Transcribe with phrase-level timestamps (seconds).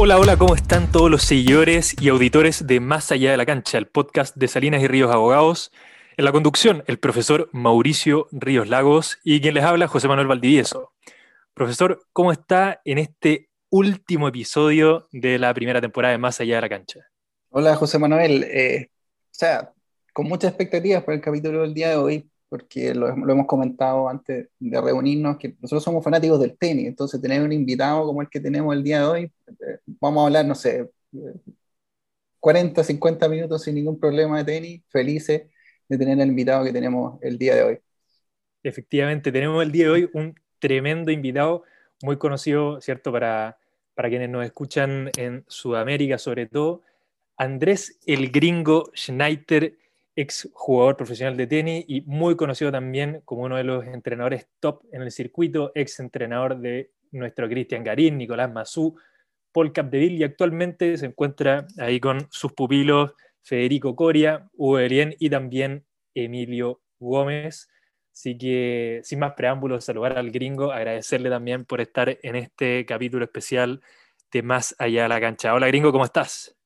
[0.00, 3.78] Hola, hola, ¿cómo están todos los seguidores y auditores de Más Allá de la Cancha,
[3.78, 5.72] el podcast de Salinas y Ríos Abogados?
[6.16, 10.92] En la conducción, el profesor Mauricio Ríos Lagos y quien les habla, José Manuel Valdivieso.
[11.52, 16.60] Profesor, ¿cómo está en este último episodio de la primera temporada de Más Allá de
[16.60, 17.00] la Cancha?
[17.50, 18.44] Hola, José Manuel.
[18.44, 19.72] Eh, o sea,
[20.12, 24.48] con muchas expectativas para el capítulo del día de hoy, porque lo, hemos comentado antes
[24.58, 28.40] de reunirnos, que nosotros somos fanáticos del tenis, entonces tener un invitado como el que
[28.40, 30.90] tenemos el día de hoy, eh, vamos a hablar, no sé,
[32.40, 35.42] 40, 50 minutos sin ningún problema de tenis, felices
[35.88, 37.78] de tener el invitado que tenemos el día de hoy.
[38.62, 41.64] Efectivamente, tenemos el día de hoy un tremendo invitado,
[42.02, 43.58] muy conocido, ¿cierto?, para,
[43.94, 46.82] para quienes nos escuchan en Sudamérica sobre todo,
[47.36, 49.78] Andrés el Gringo Schneider
[50.20, 54.82] ex jugador profesional de tenis y muy conocido también como uno de los entrenadores top
[54.90, 58.96] en el circuito, ex entrenador de nuestro Cristian Garín, Nicolás Mazú,
[59.52, 63.12] Paul Capdeville y actualmente se encuentra ahí con sus pupilos
[63.42, 67.70] Federico Coria, Hugo Elien y también Emilio Gómez.
[68.12, 73.24] Así que sin más preámbulos, saludar al gringo, agradecerle también por estar en este capítulo
[73.24, 73.80] especial
[74.32, 75.54] de Más Allá de la Cancha.
[75.54, 76.56] Hola gringo, ¿cómo estás?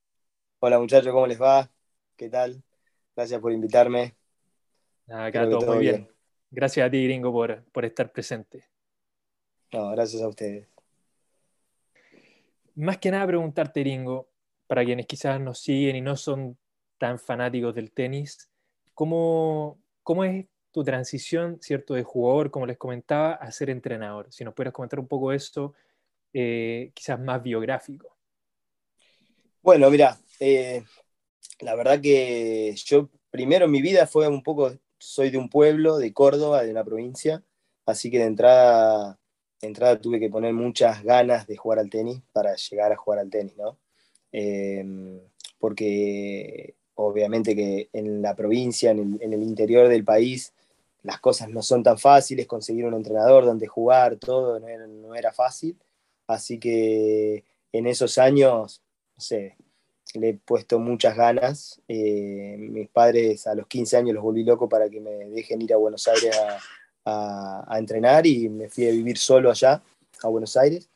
[0.57, 1.69] Hola muchachos, ¿cómo les va?
[2.17, 2.63] ¿Qué tal?
[3.15, 4.15] Gracias por invitarme.
[5.07, 6.09] Acá todo, muy bien.
[6.49, 8.65] Gracias a ti, gringo, por, por estar presente.
[9.71, 10.67] No, gracias a ustedes.
[12.75, 14.29] Más que nada preguntarte, gringo,
[14.67, 16.57] para quienes quizás nos siguen y no son
[16.97, 18.49] tan fanáticos del tenis,
[18.93, 24.31] ¿cómo, cómo es tu transición, cierto, de jugador, como les comentaba, a ser entrenador?
[24.31, 25.73] Si nos pudieras comentar un poco eso,
[26.33, 28.17] eh, quizás más biográfico.
[29.61, 30.83] Bueno, mira, eh,
[31.59, 36.13] la verdad que yo primero mi vida fue un poco, soy de un pueblo, de
[36.13, 37.43] Córdoba, de una provincia,
[37.85, 39.19] así que de entrada,
[39.61, 43.29] entrada tuve que poner muchas ganas de jugar al tenis para llegar a jugar al
[43.29, 43.79] tenis, ¿no?
[44.31, 45.21] Eh,
[45.59, 50.53] porque obviamente que en la provincia, en el, en el, interior del país,
[51.03, 55.15] las cosas no son tan fáciles, conseguir un entrenador donde jugar, todo no era, no
[55.15, 55.77] era fácil,
[56.27, 58.81] así que en esos años,
[59.15, 59.57] no sé,
[60.13, 61.81] le he puesto muchas ganas.
[61.87, 65.73] Eh, mis padres a los 15 años los volví loco para que me dejen ir
[65.73, 66.59] a Buenos Aires a,
[67.05, 69.81] a, a, entrenar y me fui a vivir solo allá,
[70.21, 70.89] a Buenos Aires.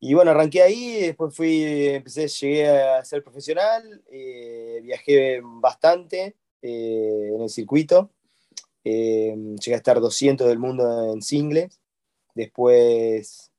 [0.00, 7.32] Y bueno, arranqué ahí, después fui, empecé, llegué a ser profesional, eh, viajé bastante eh,
[7.34, 8.10] en el circuito,
[8.84, 11.80] eh, llegué a estar 200 del mundo en singles,
[12.32, 13.50] después,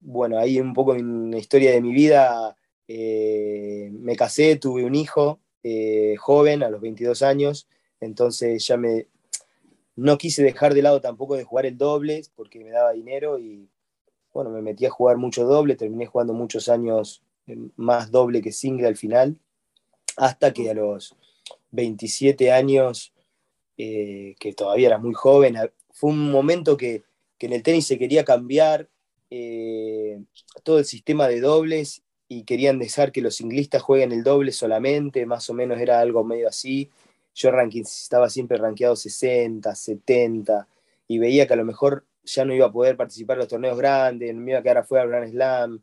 [0.00, 2.56] bueno, ahí un poco en la historia de mi vida,
[2.92, 7.68] eh, me casé, tuve un hijo eh, joven, a los 22 años,
[8.00, 9.06] entonces ya me...
[9.94, 13.68] No quise dejar de lado tampoco de jugar el doble porque me daba dinero y
[14.32, 18.50] bueno, me metí a jugar mucho doble, terminé jugando muchos años eh, más doble que
[18.50, 19.38] single al final,
[20.16, 21.14] hasta que a los
[21.70, 23.12] 27 años,
[23.76, 25.56] que todavía era muy joven,
[25.90, 27.04] fue un momento que,
[27.38, 28.88] que en el tenis se quería cambiar
[30.64, 35.26] todo el sistema de dobles y querían dejar que los singlistas jueguen el doble solamente,
[35.26, 36.88] más o menos era algo medio así.
[37.34, 40.68] Yo ranking, estaba siempre rankeado 60, 70,
[41.08, 43.76] y veía que a lo mejor ya no iba a poder participar en los torneos
[43.76, 45.82] grandes, me iba a quedar afuera del Grand Slam.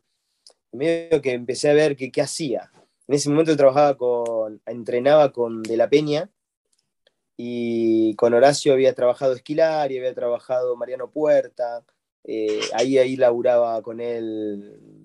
[0.72, 2.70] Medio que empecé a ver que, qué hacía.
[3.06, 6.30] En ese momento trabajaba con, entrenaba con De La Peña,
[7.36, 11.84] y con Horacio había trabajado Esquilar y había trabajado Mariano Puerta.
[12.24, 14.97] Eh, ahí, ahí laburaba con él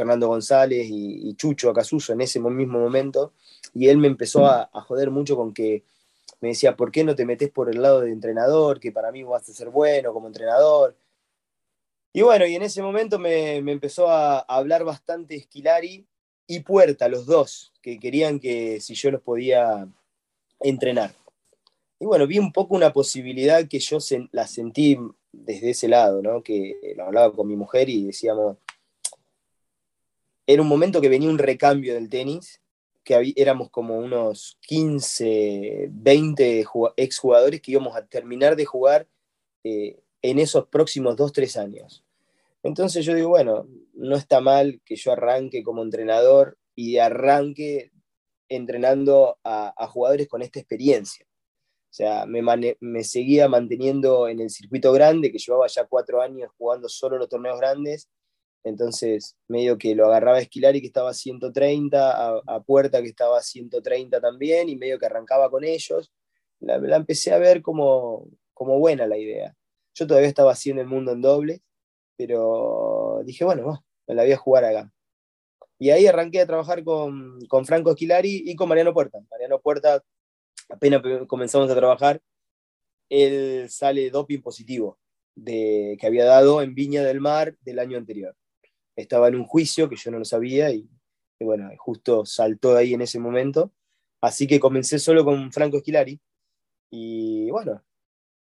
[0.00, 3.34] Fernando González y, Chucho Acasuso en ese mismo momento,
[3.74, 5.84] y él me empezó a, joder mucho con que
[6.40, 8.80] me decía, ¿por qué no te metes por el lado de entrenador?
[8.80, 10.96] Que para mí vas a ser bueno como entrenador.
[12.14, 16.06] Y bueno, y en ese momento me, me empezó a, hablar bastante Esquilari
[16.46, 19.86] y Puerta, los dos, que querían que si yo los podía
[20.60, 21.12] entrenar.
[21.98, 23.98] Y bueno, vi un poco una posibilidad que yo
[24.32, 24.96] la sentí
[25.30, 26.42] desde ese lado, ¿no?
[26.42, 28.56] Que lo hablaba con mi mujer y decíamos,
[30.52, 32.60] era un momento que venía un recambio del tenis,
[33.04, 36.64] que éramos como unos 15, 20
[36.96, 39.06] exjugadores que íbamos a terminar de jugar
[39.62, 42.04] eh, en esos próximos 2, 3 años.
[42.64, 47.92] Entonces yo digo, bueno, no está mal que yo arranque como entrenador y arranque
[48.48, 51.26] entrenando a, a jugadores con esta experiencia.
[51.90, 52.42] O sea, me,
[52.80, 57.28] me, seguía manteniendo en el circuito grande, que llevaba ya cuatro años jugando solo los
[57.28, 58.08] torneos grandes,
[58.62, 63.42] entonces, medio que lo agarraba Esquilari que estaba a 130, a, Puerta que estaba a
[63.42, 66.12] 130 también, y medio que arrancaba con ellos.
[66.60, 69.56] La, la empecé a ver como, como, buena la idea.
[69.94, 71.62] Yo todavía estaba haciendo el mundo en doble,
[72.16, 74.92] pero dije, bueno, me la voy a jugar acá.
[75.78, 79.18] Y ahí arranqué a trabajar con, con Franco Esquilari y con Mariano Puerta.
[79.30, 80.02] Mariano Puerta,
[80.68, 82.20] apenas comenzamos a trabajar,
[83.08, 84.98] él sale doping positivo
[85.34, 88.36] de, que había dado en Viña del Mar del año anterior.
[89.00, 90.88] Estaba en un juicio que yo no lo sabía y,
[91.40, 93.72] bueno, justo saltó ahí en ese momento.
[94.20, 96.20] Así que comencé solo con Franco Esquilari
[96.90, 97.82] y bueno,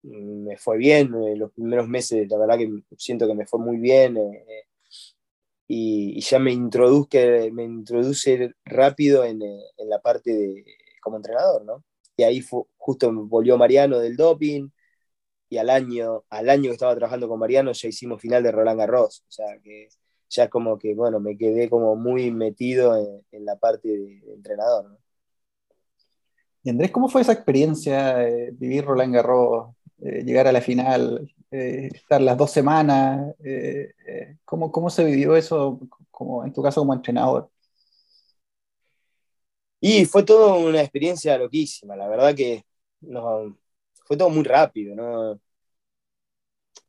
[0.03, 1.13] me fue bien.
[1.15, 4.17] Eh, los primeros meses, la verdad que siento que me fue muy bien.
[4.17, 4.63] Eh, eh,
[5.67, 10.65] y, ya me, introduzque, me introduce rápido en, en, la parte de,
[11.01, 11.83] como entrenador, ¿no?
[12.15, 14.69] Y ahí fue, justo volvió Mariano del doping,
[15.49, 18.79] y al año, al año que estaba trabajando con Mariano ya hicimos final de Roland
[18.79, 19.89] Garros, o sea que
[20.29, 22.95] ya como que, bueno, me quedé como muy metido
[23.31, 24.97] en, la parte de, entrenador.
[26.63, 31.33] Y Andrés, ¿cómo fue esa experiencia, de vivir Roland Garros, eh, llegar a la final,
[31.51, 33.35] eh, estar las dos semanas?
[33.43, 33.93] Eh,
[34.45, 35.79] ¿cómo, ¿Cómo se vivió eso,
[36.11, 37.49] como, en tu caso como entrenador?
[39.79, 42.65] Y fue toda una experiencia loquísima, la verdad que
[43.01, 43.55] no,
[44.05, 45.39] fue todo muy rápido, ¿no?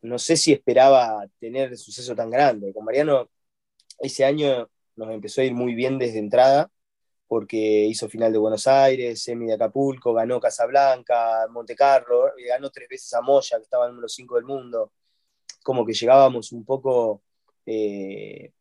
[0.02, 2.72] No sé si esperaba tener suceso tan grande.
[2.72, 3.28] Con Mariano,
[3.98, 6.70] ese año nos empezó a ir muy bien desde entrada,
[7.28, 7.56] porque
[7.86, 13.12] hizo final de Buenos Aires, semi de Acapulco, ganó Casablanca, Monte Carlo, ganó tres veces
[13.14, 14.92] a Moya, que estaba en número 5 del mundo.
[15.62, 17.22] Como que llegábamos un poco
[17.66, 18.52] eh,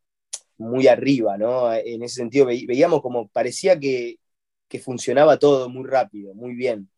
[0.58, 1.74] muy arriba, ¿no?
[1.74, 4.20] En ese sentido veíamos como parecía que,
[4.68, 6.90] que funcionaba todo muy rápido, muy bien.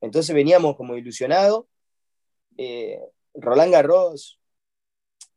[0.00, 1.66] Entonces veníamos como ilusionados.
[2.58, 3.00] Eh,
[3.34, 4.40] Roland Garros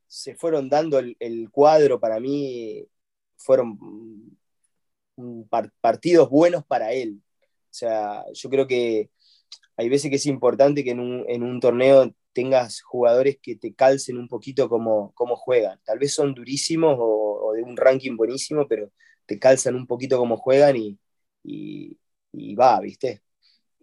[0.07, 2.87] se fueron dando el, cuadro para mí,
[3.37, 3.77] fueron
[5.81, 7.21] partidos buenos para él.
[7.43, 9.09] O sea, yo creo que
[9.77, 14.27] hay veces que es importante que en un, torneo tengas jugadores que te calcen un
[14.27, 15.79] poquito como, juegan.
[15.83, 18.91] Tal vez son durísimos o, de un ranking buenísimo, pero
[19.25, 20.97] te calzan un poquito como juegan y,
[21.43, 23.21] y va, ¿viste?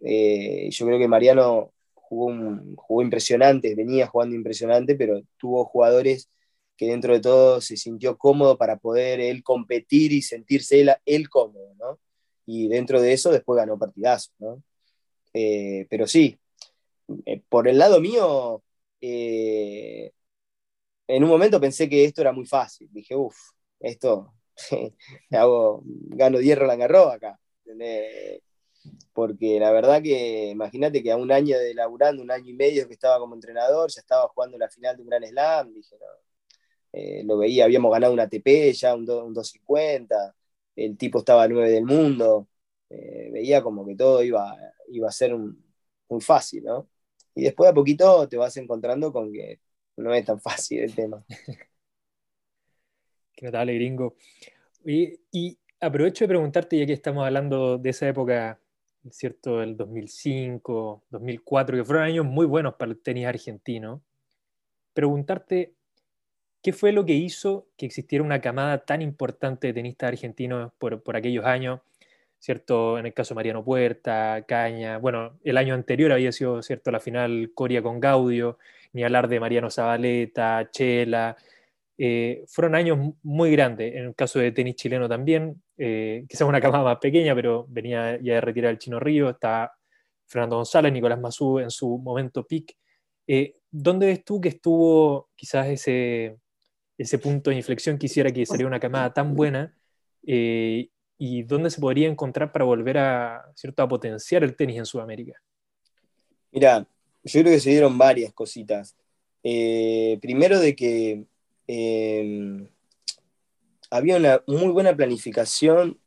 [0.03, 1.73] Eh, yo creo que Mariano
[2.15, 6.29] jugó, impresionante, venía jugando impresionante, pero tuvo jugadores
[6.77, 11.73] que dentro de todo se sintió cómodo para poder él competir y sentirse él, cómodo,
[11.79, 11.99] ¿no?
[12.45, 14.63] Y dentro de eso después ganó partidazo, ¿no?
[15.33, 16.37] Eh, pero sí,
[17.25, 18.63] eh, por el lado mío,
[19.01, 20.11] en
[21.23, 22.89] un momento pensé que esto era muy fácil.
[22.91, 23.35] Dije, uff,
[23.79, 24.33] esto,
[25.31, 27.39] hago, gano 10 Roland Garros acá
[29.13, 32.87] porque la verdad que imagínate que a un año de laburando, un año y medio
[32.87, 35.95] que estaba como entrenador, ya estaba jugando la final de un Gran Slam, dije,
[36.91, 40.35] eh, lo veía, habíamos ganado una ATP ya, un, 250,
[40.75, 42.47] el tipo estaba 9 del mundo,
[42.89, 44.55] eh, veía como que todo iba,
[44.89, 46.89] iba a ser muy fácil, ¿no?
[47.35, 49.59] Y después a poquito te vas encontrando con que
[49.97, 51.23] no es tan fácil el tema.
[53.35, 54.15] Qué notable, gringo.
[54.85, 58.59] Y aprovecho de preguntarte, ya que estamos hablando de esa época
[59.11, 59.61] ¿cierto?
[59.61, 64.01] El 2005, 2004, que fueron años muy buenos para el tenis argentino.
[64.93, 65.73] Preguntarte,
[66.61, 71.01] ¿qué fue lo que hizo que existiera una camada tan importante de tenistas argentinos por,
[71.03, 71.81] por aquellos años?
[72.39, 72.97] ¿Cierto?
[72.97, 76.91] En el caso de Mariano Puerta, Caña, bueno, el año anterior había sido, ¿cierto?
[76.91, 78.57] La final Coria con Gaudio,
[78.91, 81.37] ni hablar de Mariano Zabaleta, Chela,
[82.05, 86.59] eh, fueron años muy grandes, en el caso de tenis chileno también, eh, quizás una
[86.59, 89.71] camada más pequeña, pero venía ya de retirar el Chino Río, está
[90.25, 92.75] Fernando González, Nicolás Mazú en su momento peak.
[93.25, 96.35] Eh, ¿Dónde ves tú que estuvo quizás ese,
[96.97, 99.73] ese punto de inflexión que hiciera que sería una camada tan buena?
[100.27, 103.81] Eh, ¿Y dónde se podría encontrar para volver a, ¿cierto?
[103.81, 105.41] a potenciar el tenis en Sudamérica?
[106.51, 106.85] Mira,
[107.23, 108.93] yo creo que se dieron varias cositas.
[109.41, 111.27] primero de que
[111.67, 112.67] Em,
[113.89, 115.99] había una muy buena planificación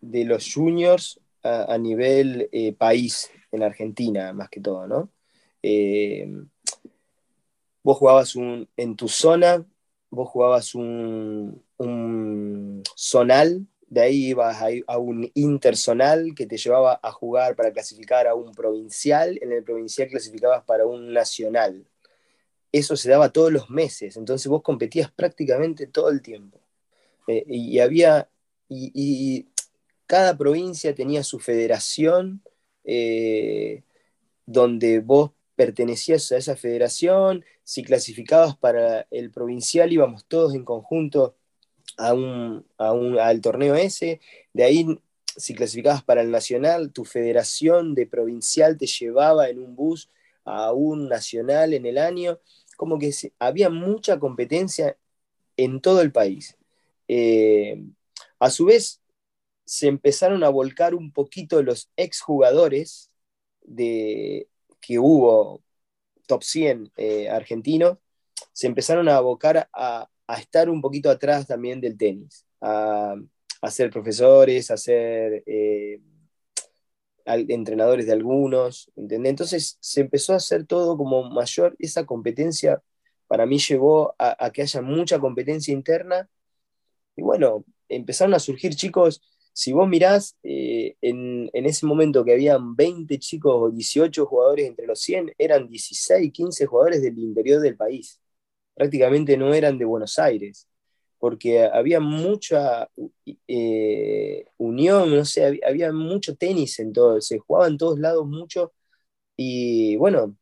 [0.00, 5.10] de los juniors a, nivel eh, país en Argentina, más que todo, ¿no?
[5.62, 6.48] Em,
[7.82, 9.64] vos jugabas un, en tu zona,
[10.10, 17.00] vos jugabas un, un zonal, de ahí ibas a, a, un interzonal que te llevaba
[17.02, 21.86] a jugar para clasificar a un provincial, en el provincial clasificabas para un nacional
[22.72, 26.60] eso se daba todos los meses, entonces vos competías prácticamente todo el tiempo.
[27.26, 28.28] Eh, y había,
[28.68, 29.46] y,
[30.06, 32.42] cada provincia tenía su federación,
[32.84, 33.84] eh,
[34.44, 41.36] donde vos pertenecías a esa federación, si clasificabas para el provincial íbamos todos en conjunto
[41.96, 44.20] a un, al torneo ese,
[44.52, 44.86] de ahí
[45.36, 50.10] si clasificabas para el nacional, tu federación de provincial te llevaba en un bus
[50.44, 52.40] a un nacional en el año,
[52.80, 54.96] como que había mucha competencia
[55.58, 56.56] en todo el país.
[57.08, 57.84] Eh,
[58.38, 59.02] A su vez,
[59.66, 63.10] se empezaron a volcar un poquito los exjugadores
[63.60, 64.48] de,
[64.80, 65.62] que hubo
[66.26, 67.98] top 100 eh, argentinos,
[68.54, 70.08] se empezaron a abocar a,
[70.38, 73.14] estar un poquito atrás también del tenis, a,
[73.68, 76.00] ser profesores, a ser eh,
[77.34, 82.82] entrenadores de algunos, Entonces se empezó a hacer todo como mayor, esa competencia
[83.30, 86.28] para mí llevó a, que haya mucha competencia interna.
[87.16, 89.22] Y bueno, empezaron a surgir chicos,
[89.52, 94.86] si vos mirás, eh, en, ese momento que habían 20 chicos o 18 jugadores entre
[94.86, 98.20] los 100, eran 16, 15 jugadores del interior del país,
[98.74, 100.66] prácticamente no eran de Buenos Aires
[101.20, 102.88] porque había mucha
[103.46, 108.72] eh, unión, no sé, había, mucho tenis en todo, se jugaba en todos lados mucho
[109.36, 110.36] y bueno,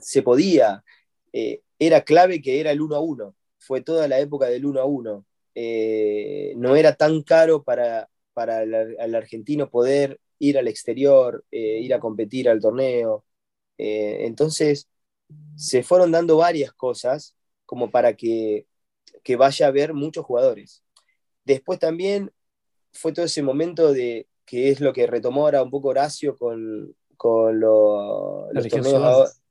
[0.00, 0.84] se podía,
[1.32, 4.80] eh, era clave que era el 1 a 1, fue toda la época del 1
[4.80, 11.44] a 1, eh, no era tan caro para, para el, argentino poder ir al exterior,
[11.50, 13.24] ir a competir al torneo,
[13.78, 14.88] entonces
[15.56, 17.34] se fueron dando varias cosas
[17.66, 18.66] como para que
[19.26, 20.84] que vaya a ver muchos jugadores.
[21.44, 22.30] Después también
[22.92, 26.94] fue todo ese momento de que es lo que retomó ahora un poco Horacio con,
[27.16, 29.42] con los torneos.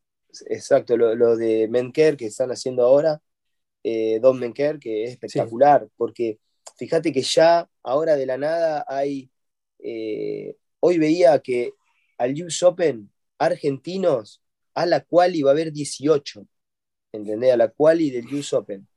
[0.48, 3.22] exacto, lo, de Menker que están haciendo ahora,
[3.84, 6.40] eh, Don Menker, que es espectacular, porque
[6.78, 9.30] fíjate que ya ahora de la nada hay.
[9.80, 11.74] Eh, hoy veía que
[12.18, 14.42] al US Open argentinos
[14.74, 16.48] a la cual iba a haber 18,
[17.12, 17.52] ¿entendés?
[17.52, 18.88] A la quali del US Open.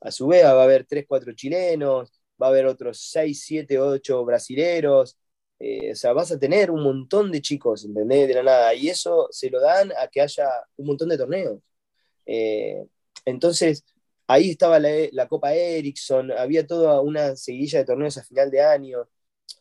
[0.00, 3.78] A su vez va a haber 3, 4 chilenos, va a haber otros 6, 7,
[3.78, 5.18] 8 brasileros.
[5.58, 8.28] Eh, o sea, vas a tener un montón de chicos, ¿entendés?
[8.28, 8.74] De la nada.
[8.74, 11.60] Y eso se lo dan a que haya un montón de torneos.
[12.26, 12.86] Eh,
[13.24, 13.84] entonces,
[14.26, 19.08] ahí estaba la, Copa Ericsson, había toda una seguilla de torneos a final de año.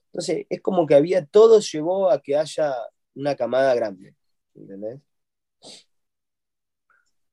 [0.07, 2.73] Entonces, es como que había, todo llevó a que haya
[3.15, 4.15] una camada grande,
[4.55, 4.99] ¿entendés?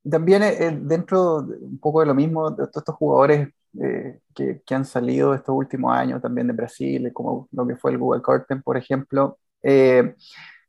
[0.09, 3.49] También eh, dentro de un poco de lo mismo, todos estos jugadores
[3.80, 7.92] eh, que, que, han salido estos últimos años también de Brasil, como lo que fue
[7.92, 10.14] el Google Curtain, por ejemplo, eh,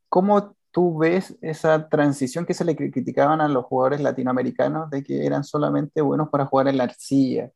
[0.08, 5.25] ¿cómo tú ves esa transición que se le criticaban a los jugadores latinoamericanos de que
[5.25, 7.52] eran solamente buenos para jugar en la arcilla?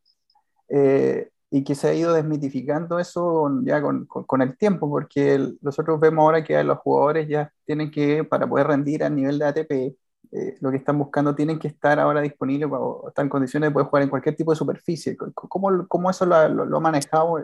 [1.49, 6.23] y que se ha ido desmitificando eso ya con, con, el tiempo, porque nosotros vemos
[6.23, 9.97] ahora que los jugadores ya tienen que, para poder rendir a nivel de ATP,
[10.31, 13.73] eh, lo que están buscando tienen que estar ahora disponibles o estar en condiciones de
[13.73, 15.15] poder jugar en cualquier tipo de superficie.
[15.33, 17.37] ¿Cómo, cómo eso lo, lo, han manejado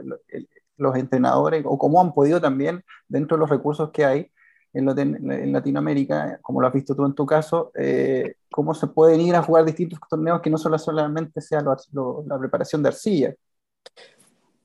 [0.77, 4.31] los entrenadores o cómo han podido también, dentro de los recursos que hay
[4.73, 9.21] en, en Latinoamérica, como lo has visto tú en tu caso, eh, cómo se pueden
[9.21, 13.35] ir a jugar distintos torneos que no solo solamente sea la preparación de arcilla?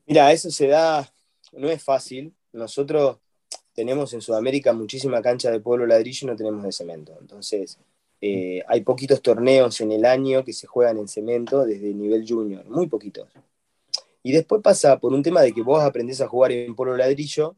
[0.07, 1.07] Mira, eso se da,
[1.53, 2.35] no es fácil.
[2.53, 3.19] Nosotros
[3.75, 7.17] tenemos en Sudamérica muchísima cancha de pueblo ladrillo y no tenemos de cemento.
[7.21, 7.79] Entonces,
[8.21, 12.25] eh, hay poquitos torneos en el año que se juegan en cemento desde el nivel
[12.27, 13.29] junior, muy poquitos.
[14.23, 17.55] Y después pasa por un tema de que vos aprendés a jugar en polo ladrillo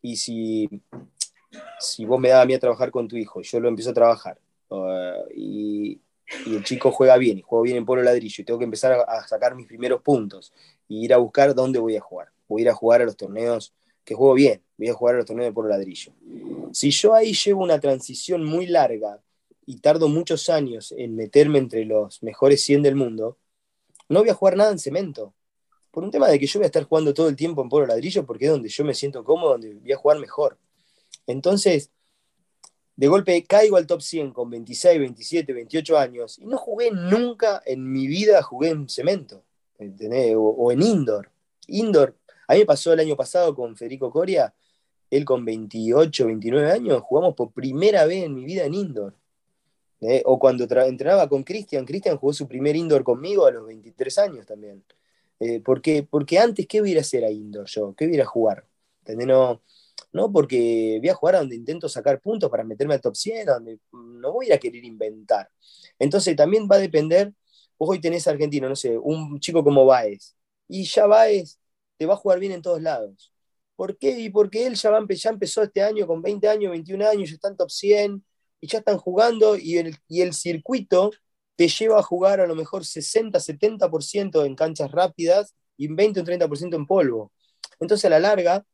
[0.00, 0.68] y si,
[1.78, 3.94] si vos me dabas a mí a trabajar con tu hijo, yo lo empiezo a
[3.94, 4.38] trabajar
[4.70, 6.00] uh, y,
[6.44, 9.26] el chico juega bien y juego bien en polo ladrillo y tengo que empezar a,
[9.28, 10.52] sacar mis primeros puntos
[10.88, 12.30] y ir a buscar dónde voy a jugar.
[12.48, 13.72] Voy a ir a jugar a los torneos
[14.04, 16.12] que juego bien, voy a jugar a los torneos de polo ladrillo.
[16.72, 19.20] Si yo ahí llevo una transición muy larga
[19.66, 23.36] y tardo muchos años en meterme entre los mejores 100 del mundo,
[24.08, 25.34] no voy a jugar nada en cemento.
[25.90, 27.86] Por un tema de que yo voy a estar jugando todo el tiempo en polo
[27.86, 30.56] ladrillo porque es donde yo me siento cómodo, donde voy a jugar mejor.
[31.26, 31.90] Entonces,
[32.94, 37.62] de golpe caigo al top 100 con 26, 27, 28 años y no jugué nunca
[37.66, 39.44] en mi vida, jugué en cemento
[39.78, 41.30] o, o, en indoor.
[41.66, 44.54] Indoor, a mí me pasó el año pasado con Federico Coria,
[45.10, 49.14] él con 28, 29 años, jugamos por primera vez en mi vida en indoor.
[50.00, 50.22] ¿Eh?
[50.24, 54.46] O cuando entrenaba con Cristian, Cristian jugó su primer indoor conmigo a los 23 años
[54.46, 54.84] también.
[55.40, 57.94] Eh, porque, porque antes, ¿qué voy a hacer a indoor yo?
[57.94, 58.66] ¿Qué voy a jugar?
[59.06, 59.62] No,
[60.12, 63.46] no porque voy a jugar a donde intento sacar puntos para meterme al top 100,
[63.46, 65.50] donde no voy a ir a querer inventar.
[65.98, 67.32] Entonces también va a depender,
[67.78, 70.34] vos hoy tenés argentino, no sé, un chico como Baez,
[70.68, 71.58] y ya Baez
[71.96, 73.32] te va a jugar bien en todos lados.
[73.76, 74.18] ¿Por qué?
[74.18, 77.34] Y porque él ya, va, ya empezó este año con 20 años, 21 años, ya
[77.34, 78.24] está en top 100,
[78.60, 81.10] y ya están jugando y el, y el circuito
[81.56, 86.76] te lleva a jugar a lo mejor 60-70% en canchas rápidas y 20 o 30%
[86.76, 87.32] en polvo.
[87.80, 88.64] Entonces a la larga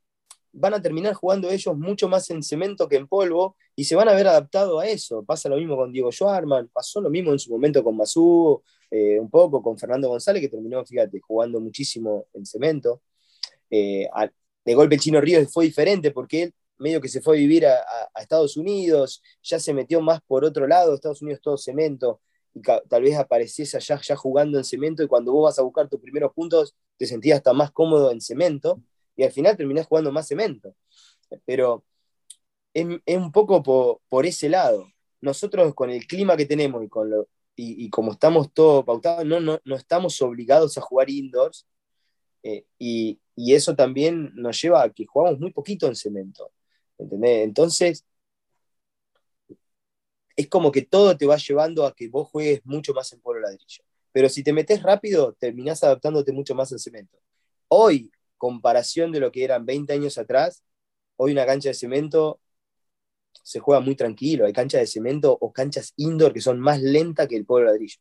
[0.53, 4.09] van a terminar jugando ellos mucho más en cemento que en polvo y se van
[4.09, 5.25] a ver adaptado a eso.
[5.25, 9.19] Pasa lo mismo con Diego Schwarman, pasó lo mismo en su momento con Masú, eh,
[9.19, 13.01] un poco con Fernando González, que terminó, fíjate, jugando muchísimo en cemento.
[13.71, 14.07] Eh,
[14.65, 17.67] de golpe el Chino Ríos fue diferente porque él medio que se fue a vivir
[17.67, 17.81] a,
[18.21, 22.21] Estados Unidos, ya se metió más por otro lado, Estados Unidos todo cemento,
[22.55, 25.89] y tal vez apareciese allá ya jugando en cemento y cuando vos vas a buscar
[25.89, 28.83] tus primeros puntos te sentías hasta más cómodo en cemento
[29.17, 30.75] y al final terminás jugando más cemento.
[31.47, 31.85] Pero
[32.75, 32.87] es,
[33.17, 34.87] un poco por, ese lado.
[35.21, 39.41] Nosotros con el clima que tenemos y, con lo, y, como estamos todos pautados, no,
[39.41, 41.67] no, no, estamos obligados a jugar indoors
[42.43, 46.51] eh, y, y, eso también nos lleva a que jugamos muy poquito en cemento.
[47.11, 48.05] Entonces,
[50.37, 53.41] es como que todo te va llevando a que vos juegues mucho más en polo
[53.41, 53.85] ladrillo.
[54.13, 57.19] Pero si te metes rápido, terminás adaptándote mucho más en cemento.
[57.69, 60.63] Hoy, comparación de lo que eran 20 años atrás,
[61.17, 62.41] hoy una cancha de cemento
[63.43, 64.47] se juega muy tranquilo.
[64.47, 67.99] Hay canchas de cemento o canchas indoor que son más lentas que el polo ladrillo.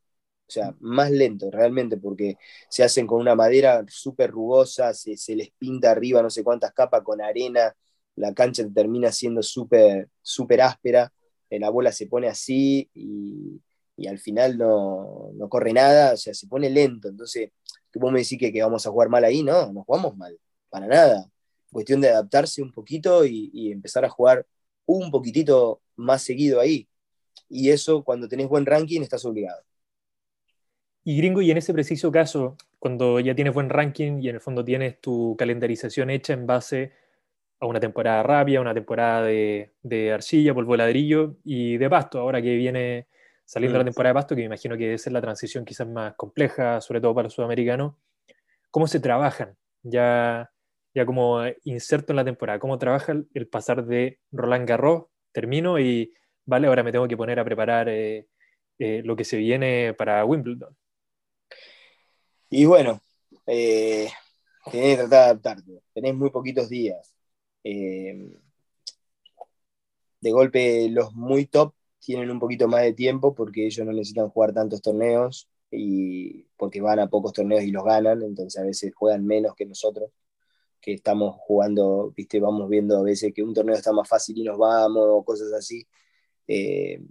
[0.47, 2.35] O sea, más lento realmente, porque
[2.69, 7.03] se hacen con una madera súper rugosa, se, les pinta arriba no sé cuántas capas
[7.03, 7.73] con arena,
[8.15, 11.11] la cancha termina siendo súper super áspera,
[11.49, 13.61] eh, la bola se pone así y,
[14.07, 17.07] al final no, corre nada, o sea, se pone lento.
[17.09, 17.51] Entonces,
[17.93, 20.35] vos me decís que, que, vamos a jugar mal ahí, no, no jugamos mal,
[20.69, 21.29] para nada.
[21.71, 24.47] Cuestión de adaptarse un poquito y, empezar a jugar
[24.85, 26.87] un poquitito más seguido ahí.
[27.47, 29.61] Y eso, cuando tenés buen ranking, estás obligado.
[31.03, 34.41] Y gringo, y en ese preciso caso, cuando ya tienes buen ranking y en el
[34.41, 36.91] fondo tienes tu calendarización hecha en base
[37.61, 42.19] a una temporada rápida, una temporada de, de, arcilla, polvo de ladrillo y de pasto,
[42.19, 43.07] ahora que viene
[43.45, 43.87] saliendo la mm.
[43.87, 46.99] temporada de pasto, que me imagino que debe ser la transición quizás más compleja, sobre
[46.99, 47.93] todo para los sudamericanos.
[48.71, 50.51] ¿Cómo se trabajan ya,
[50.95, 52.57] ya como inserto en la temporada?
[52.57, 56.11] ¿Cómo trabaja el, pasar de Roland Garros, termino y,
[56.45, 58.27] vale, ahora me tengo que poner a preparar eh,
[58.79, 60.75] eh, lo que se viene para Wimbledon?
[62.49, 63.01] Y bueno,
[63.45, 64.09] eh,
[64.71, 67.11] tenés que tratar de adaptarte, tenés muy poquitos días
[67.63, 68.31] eh,
[70.21, 74.29] de golpe los muy top tienen un poquito más de tiempo porque ellos no necesitan
[74.29, 78.93] jugar tantos torneos y porque van a pocos torneos y los ganan, entonces a veces
[78.95, 80.11] juegan menos que nosotros,
[80.81, 84.43] que estamos jugando, viste, vamos viendo a veces que un torneo está más fácil y
[84.43, 85.87] nos vamos, o cosas así.
[86.47, 87.01] Eh,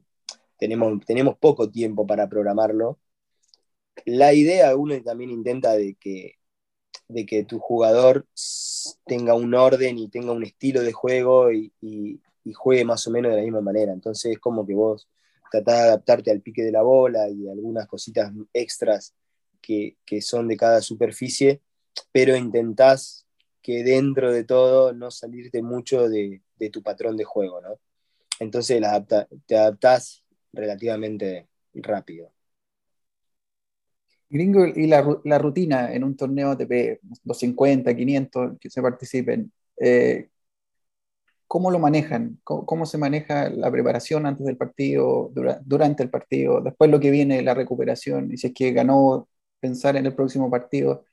[0.58, 2.98] tenemos, tenemos poco tiempo para programarlo.
[4.06, 6.39] La idea, uno también intenta de que
[7.10, 8.26] de que tu jugador
[9.04, 11.72] tenga un orden y tenga un estilo de juego y,
[12.52, 13.92] juegue más o menos de la misma manera.
[13.92, 15.08] Entonces es como que vos
[15.52, 19.14] tratás de adaptarte al pique de la bola y algunas cositas extras
[19.60, 21.60] que, son de cada superficie,
[22.10, 23.26] pero intentás
[23.62, 26.42] que dentro de todo no salirte mucho de,
[26.72, 27.78] tu patrón de juego, ¿no?
[28.40, 28.82] Entonces
[29.46, 32.32] te adaptás relativamente rápido.
[34.30, 35.02] Gringo, y la,
[35.38, 40.28] rutina en un torneo ATP, 250, 500 que se participen, eh,
[41.46, 42.40] ¿cómo lo manejan?
[42.44, 45.32] ¿Cómo, se maneja la preparación antes del partido,
[45.64, 49.28] durante el partido, después lo que viene, la recuperación, y si es que ganó,
[49.60, 51.04] pensar en el próximo partido?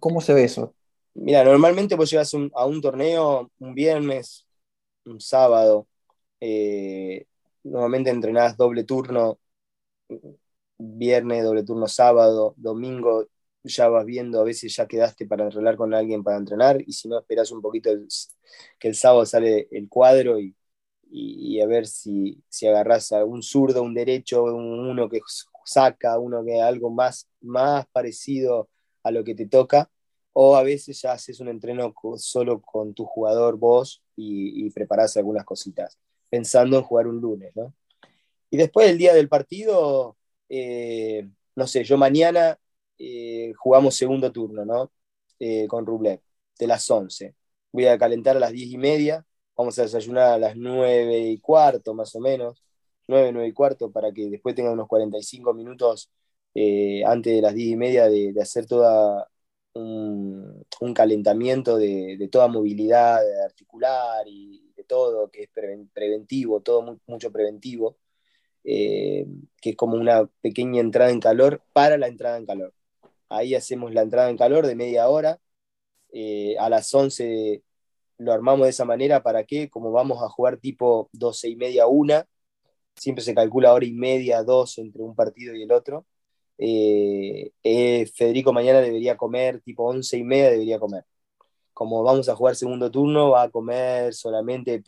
[0.00, 0.74] ¿Cómo se ve eso?
[1.14, 4.46] Mira, normalmente vos llegas a un torneo un viernes,
[5.04, 5.86] un sábado,
[6.40, 7.26] eh,
[7.64, 9.38] normalmente entrenás doble turno,
[10.78, 13.26] viernes, doble turno sábado, domingo,
[13.64, 17.08] ya vas viendo, a veces ya quedaste para arreglar con alguien para entrenar, y si
[17.08, 17.90] no, esperas un poquito
[18.78, 23.82] que el sábado sale el cuadro y, a ver si, si agarras a un zurdo,
[23.82, 25.20] un derecho, uno que
[25.64, 28.68] saca, uno que algo más, más parecido
[29.02, 29.90] a lo que te toca,
[30.32, 35.16] o a veces ya haces un entreno solo con tu jugador vos y, y preparás
[35.16, 37.72] algunas cositas, pensando en jugar un lunes, ¿no?
[38.50, 40.16] Y después el día del partido,
[40.48, 42.58] eh, no sé, yo mañana
[42.98, 44.92] eh, jugamos segundo turno, ¿no?
[45.38, 46.20] Eh, con Rublev,
[46.58, 47.34] de las 11.
[47.72, 51.38] Voy a calentar a las 10 y media, vamos a desayunar a las 9 y
[51.38, 52.62] cuarto, más o menos,
[53.08, 56.10] 9, 9 y cuarto, para que después tenga unos 45 minutos
[57.06, 59.28] antes de las 10 y media de, hacer toda
[59.74, 65.48] un, calentamiento de, toda movilidad articular y de todo, que es
[65.92, 67.96] preventivo, todo mucho preventivo.
[68.68, 69.26] Eh,
[69.62, 72.74] que es como una pequeña entrada en calor para la entrada en calor.
[73.28, 75.38] Ahí hacemos la entrada en calor de media hora.
[76.12, 77.62] Eh, a las 11
[78.18, 81.86] lo armamos de esa manera para que, como vamos a jugar tipo 12 y media,
[81.86, 82.26] una,
[82.96, 86.06] siempre se calcula hora y media, dos entre un partido y el otro.
[86.58, 87.52] Eh,
[88.14, 91.04] Federico mañana debería comer, tipo 11 y media debería comer.
[91.74, 94.82] Como vamos a jugar segundo turno, va a comer solamente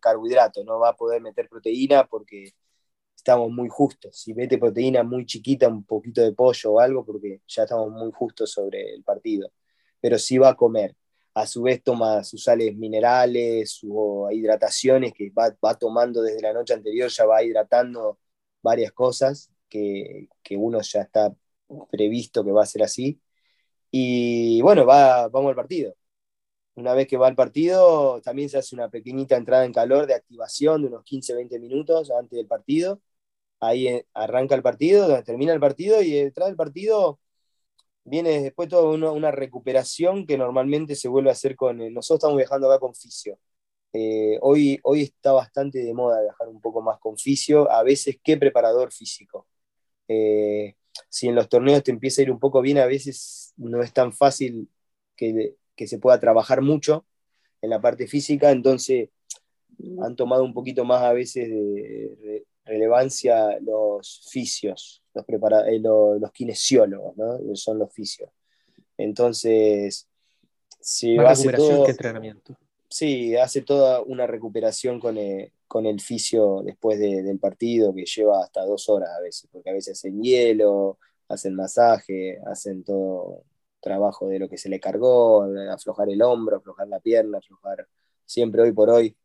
[0.00, 2.52] carbohidratos, no va a poder meter proteína porque
[3.20, 4.16] estamos muy justos.
[4.16, 8.10] Si mete proteína muy chiquita, un poquito de pollo o algo, porque ya estamos muy
[8.12, 9.52] justos sobre el partido.
[10.00, 10.96] Pero sí va a comer.
[11.34, 16.74] a su vez toma sus sales minerales o hidrataciones que va, tomando desde la noche
[16.74, 18.18] anterior, ya va hidratando
[18.62, 20.28] varias cosas que,
[20.58, 21.34] uno ya está
[21.90, 23.20] previsto que va a ser así.
[23.90, 25.94] Y bueno, va, vamos al partido.
[26.74, 30.14] Una vez que va al partido, también se hace una pequeñita entrada en calor de
[30.14, 33.00] activación de unos 15-20 minutos antes del partido.
[33.60, 37.20] Ahí arranca el partido, termina el partido y detrás del partido
[38.04, 41.80] viene después toda una, recuperación que normalmente se vuelve a hacer con...
[41.80, 43.38] Eh, nosotros estamos viajando acá con fisio.
[43.92, 48.18] Eh, hoy, hoy está bastante de moda viajar un poco más con fisio, a veces
[48.22, 49.46] que preparador físico.
[50.08, 50.76] Eh,
[51.08, 53.92] si en los torneos te empieza a ir un poco bien, a veces no es
[53.92, 54.68] tan fácil
[55.16, 57.06] que, que se pueda trabajar mucho
[57.62, 59.10] en la parte física, entonces
[60.02, 66.30] han tomado un poquito más a veces de, relevancia los fisios, los, prepara eh, los,
[66.32, 67.38] kinesiólogos, ¿no?
[67.56, 68.30] son los fisios.
[68.96, 70.08] Entonces,
[70.80, 72.56] si hace todo, que entrenamiento.
[72.88, 78.42] Sí, hace toda una recuperación con el, con el fisio después del partido, que lleva
[78.42, 83.44] hasta dos horas a veces, porque a veces hacen hielo, hacen masaje, hacen todo
[83.80, 87.86] trabajo de lo que se le cargó, aflojar el hombro, aflojar la pierna, aflojar
[88.26, 89.16] siempre hoy por hoy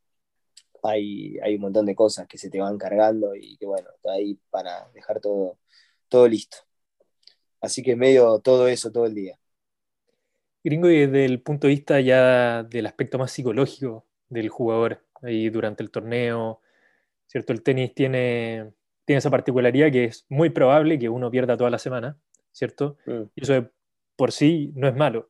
[0.87, 4.39] hay, un montón de cosas que se te van cargando y que bueno, está ahí
[4.49, 5.57] para dejar todo,
[6.09, 6.57] todo listo.
[7.61, 9.37] Así que es medio todo eso todo el día.
[10.63, 15.49] Gringo, y desde el punto de vista ya del aspecto más psicológico del jugador ahí
[15.49, 16.61] durante el torneo,
[17.27, 17.53] ¿cierto?
[17.53, 18.73] El tenis tiene,
[19.05, 22.17] tiene esa particularidad que es muy probable que uno pierda toda la semana,
[22.51, 22.97] ¿cierto?
[23.05, 23.23] Mm.
[23.35, 23.69] Y eso
[24.15, 25.29] por sí no es malo.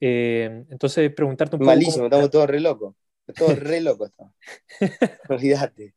[0.00, 1.70] Eh, entonces, preguntarte un poco.
[1.70, 2.94] Malísimo, estamos todos re locos.
[3.36, 4.32] Todo re loco esto.
[5.28, 5.94] Olvídate.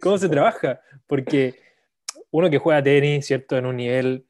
[0.00, 0.80] ¿Cómo se trabaja?
[1.06, 1.54] Porque
[2.30, 3.56] uno que juega tenis, ¿cierto?
[3.56, 4.26] En un nivel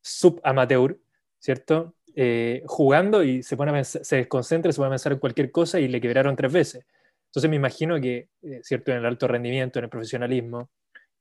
[0.00, 0.98] sub-amateur,
[1.38, 1.94] ¿cierto?
[2.14, 5.88] Eh, jugando y se, pone se desconcentra, se pone a pensar en cualquier cosa y
[5.88, 6.86] le quebraron tres veces.
[7.26, 8.92] Entonces me imagino que, eh, ¿cierto?
[8.92, 10.70] En el alto rendimiento, en el profesionalismo,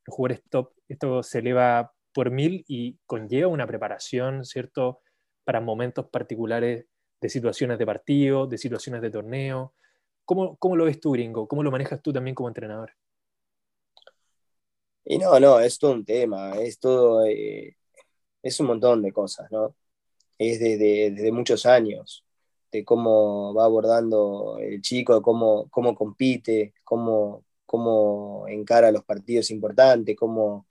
[0.06, 5.02] los jugadores top, esto se eleva por mil y conlleva una preparación, ¿cierto?
[5.43, 6.86] Para momentos particulares
[7.19, 9.73] de situaciones de partido, de situaciones de torneo.
[10.25, 11.47] ¿Cómo, lo ves tú, gringo?
[11.47, 12.91] ¿Cómo lo manejas tú también como entrenador?
[15.05, 17.75] Y no, no, es todo un tema, es todo, eh,
[18.41, 19.75] es un montón de cosas, ¿no?
[20.38, 22.25] Es desde, muchos años,
[22.71, 30.15] de cómo va abordando el chico, cómo, cómo compite, cómo, cómo encara los partidos importantes,
[30.17, 30.67] cómo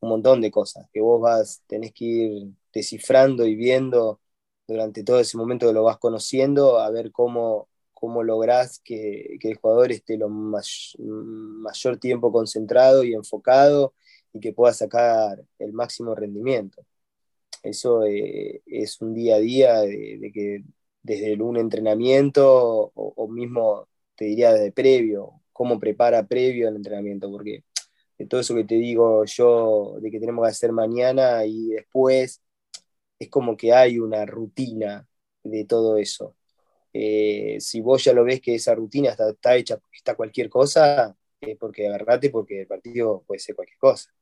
[0.00, 4.20] un montón de cosas que vos vas, tenés que ir descifrando y viendo
[4.66, 7.68] durante todo ese momento que lo vas conociendo, a ver cómo,
[8.00, 13.94] cómo lográs que, el jugador esté lo mayor tiempo concentrado y enfocado
[14.32, 16.84] y que pueda sacar el máximo rendimiento.
[17.62, 20.64] Eso eh, es un día a día de, que
[21.02, 27.64] desde un entrenamiento o, mismo te diría desde previo, cómo prepara previo el entrenamiento, porque
[28.18, 32.42] de todo eso que te digo yo, de que tenemos que hacer mañana y después,
[33.18, 35.06] es como que hay una rutina
[35.44, 36.36] de todo eso.
[36.92, 41.16] Eh, si vos ya lo ves que esa rutina está, está hecha, está cualquier cosa,
[41.40, 44.12] es porque agarrate, porque el partido puede ser cualquier cosa.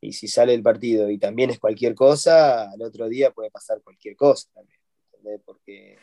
[0.00, 3.82] Y, si sale el partido y también es cualquier cosa, al otro día puede pasar
[3.82, 4.80] cualquier cosa también.
[5.44, 5.98] Porque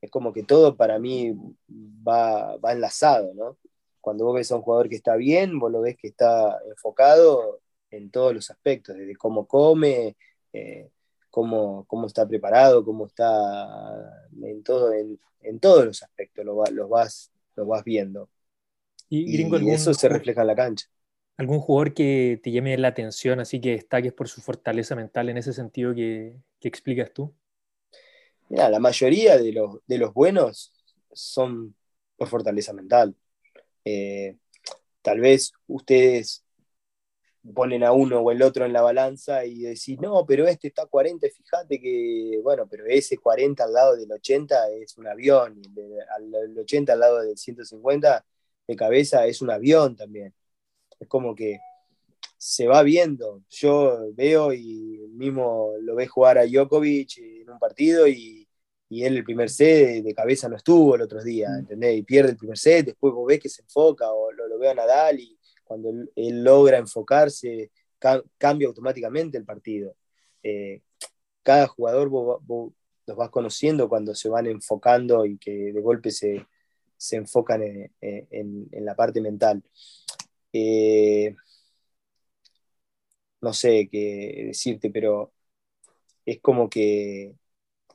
[0.00, 1.32] es como que todo para mí
[1.68, 3.58] va, va enlazado, ¿no?
[4.00, 7.60] Cuando vos ves a un jugador que está bien, vos lo ves que está enfocado
[7.90, 10.16] en todos los aspectos, desde cómo come,
[10.52, 10.90] eh,
[11.36, 16.56] cómo, está preparado, cómo está en, todo, en, todos los aspectos, lo,
[16.88, 18.30] vas, lo vas viendo.
[19.10, 20.86] Y, eso se refleja en la cancha.
[21.36, 25.36] ¿Algún jugador que te llame la atención, así que destaques por su fortaleza mental en
[25.36, 27.34] ese sentido que, explicas tú?
[28.48, 30.72] Mira, la mayoría de los, de los buenos
[31.12, 31.74] son
[32.16, 33.14] por fortaleza mental.
[33.84, 34.36] Eh,
[35.02, 36.45] tal vez ustedes
[37.54, 40.86] ponen a uno o el otro en la balanza y decís, no, pero este está
[40.86, 45.80] 40, fíjate que, bueno, pero ese 40 al lado del 80 es un avión, y
[46.36, 48.24] el 80 al lado del 150
[48.66, 50.34] de cabeza es un avión también.
[50.98, 51.58] Es como que
[52.38, 53.42] se va viendo.
[53.50, 58.46] Yo veo y mismo lo ve jugar a Djokovic en un partido y,
[58.88, 61.58] y él el primer set de cabeza no estuvo el otro día, mm.
[61.60, 61.98] ¿entendés?
[61.98, 64.70] Y pierde el primer set, después vos ves que se enfoca o lo, lo veo
[64.70, 65.35] a Nadal y
[65.66, 67.70] cuando él, logra enfocarse,
[68.38, 69.96] cambia automáticamente el partido.
[70.42, 70.80] Eh,
[71.42, 76.46] cada jugador los vas conociendo cuando se van enfocando y que de golpe se,
[77.12, 77.62] enfocan
[78.00, 79.62] en, la parte mental.
[80.52, 81.34] Eh,
[83.40, 85.32] no sé qué decirte, pero
[86.26, 87.34] es como que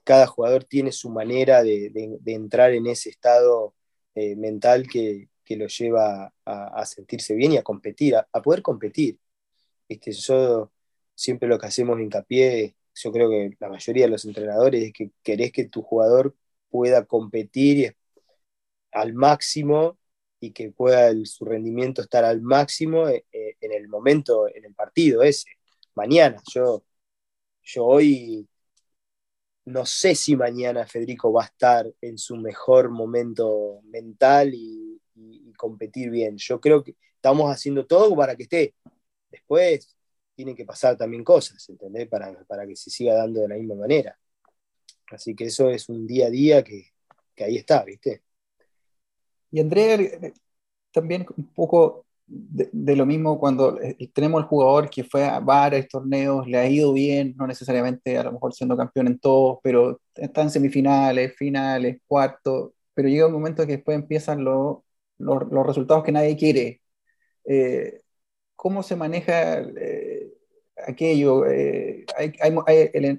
[0.03, 1.91] cada jugador tiene su manera de,
[2.25, 3.75] entrar en ese estado
[4.15, 9.19] eh, mental que, lo lleva a, sentirse bien y a competir, a, poder competir.
[9.87, 10.71] Este, yo
[11.15, 15.11] siempre lo que hacemos hincapié, yo creo que la mayoría de los entrenadores es que
[15.23, 16.35] querés que tu jugador
[16.69, 17.95] pueda competir
[18.91, 19.97] al máximo
[20.39, 24.73] y que pueda su rendimiento estar al máximo eh, eh, en el momento, en el
[24.73, 25.49] partido ese.
[25.95, 26.83] Mañana, yo,
[27.63, 28.47] yo hoy
[29.65, 34.90] no sé si mañana Federico va a estar en su mejor momento mental y,
[35.57, 36.37] competir bien.
[36.37, 38.75] Yo creo que estamos haciendo todo para que esté.
[39.29, 39.95] Después
[40.35, 42.07] tienen que pasar también cosas, ¿entendés?
[42.07, 44.17] Para, para que se siga dando de la misma manera.
[45.11, 46.87] Así que eso es un día a día que,
[47.35, 48.23] que ahí está, ¿viste?
[49.51, 50.33] Y Andrea, eh,
[50.91, 55.87] también un poco de, lo mismo cuando eh, tenemos el jugador que fue a varios
[55.87, 59.99] torneos, le ha ido bien, no necesariamente a lo mejor siendo campeón en todos, pero
[60.15, 64.77] está en semifinales, finales, cuartos, pero llega un momento que después empiezan los
[65.65, 66.81] resultados que nadie quiere.
[67.45, 68.01] Eh,
[68.55, 70.33] ¿Cómo se maneja eh,
[70.87, 71.45] aquello?
[71.45, 72.05] el,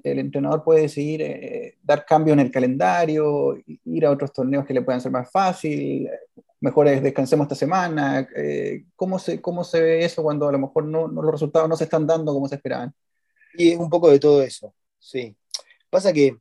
[0.04, 4.82] el, entrenador puede decidir dar cambio en el calendario, ir a otros torneos que le
[4.82, 6.08] puedan ser más fácil,
[6.62, 8.26] mejor descansemos esta semana.
[8.36, 11.76] Eh, ¿cómo, se, ¿Cómo se ve eso cuando a lo mejor no, los resultados no
[11.76, 12.94] se están dando como se esperaban?
[13.54, 15.36] Y es un poco de todo eso, sí.
[15.90, 16.38] Pasa que,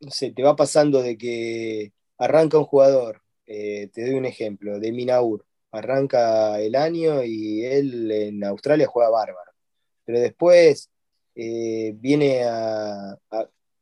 [0.00, 4.92] no te va pasando de que arranca un jugador, eh, te doy un ejemplo, de
[4.92, 9.52] Minaur, arranca el año y él en Australia juega bárbaro,
[10.04, 10.90] pero después
[11.34, 12.44] eh, viene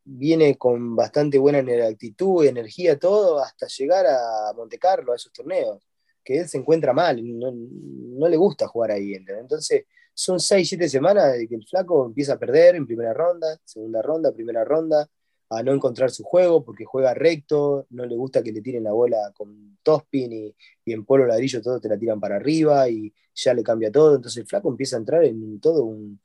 [0.04, 5.86] viene con bastante buena actitud, energía, todo, hasta llegar a Monte Carlo, a esos torneos,
[6.24, 9.14] que él se encuentra mal, no, le gusta jugar ahí.
[9.14, 13.58] Entonces, son 6, 7 semanas de que el flaco empieza a perder en primera ronda,
[13.64, 15.08] segunda ronda, primera ronda,
[15.50, 18.92] a no encontrar su juego porque juega recto, no le gusta que le tiren la
[18.92, 23.12] bola con tospin y, y en polo ladrillo todo te la tiran para arriba y
[23.34, 24.16] ya le cambia todo.
[24.16, 26.20] Entonces el flaco empieza a entrar en todo un,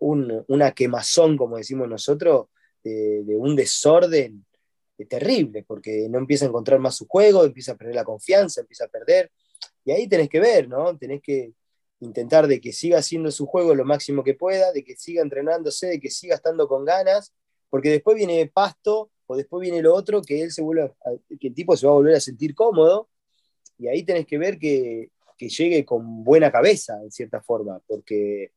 [0.00, 2.48] una quemazón, como decimos nosotros,
[2.82, 4.44] de, un desorden
[5.08, 8.84] terrible, porque no empieza a encontrar más su juego, empieza a perder la confianza, empieza
[8.84, 9.30] a perder.
[9.84, 10.96] Y ahí tenés que ver, ¿no?
[10.98, 11.54] Tenés que
[12.00, 15.86] intentar de que siga haciendo su juego lo máximo que pueda, de que siga entrenándose,
[15.86, 17.34] de que siga estando con ganas,
[17.70, 20.92] porque después viene Pasto o después viene lo otro, que él se vuelve,
[21.38, 23.08] que el tipo se va a volver a sentir cómodo,
[23.78, 28.52] y ahí tenés que ver que, que llegue con buena cabeza, en cierta forma, porque,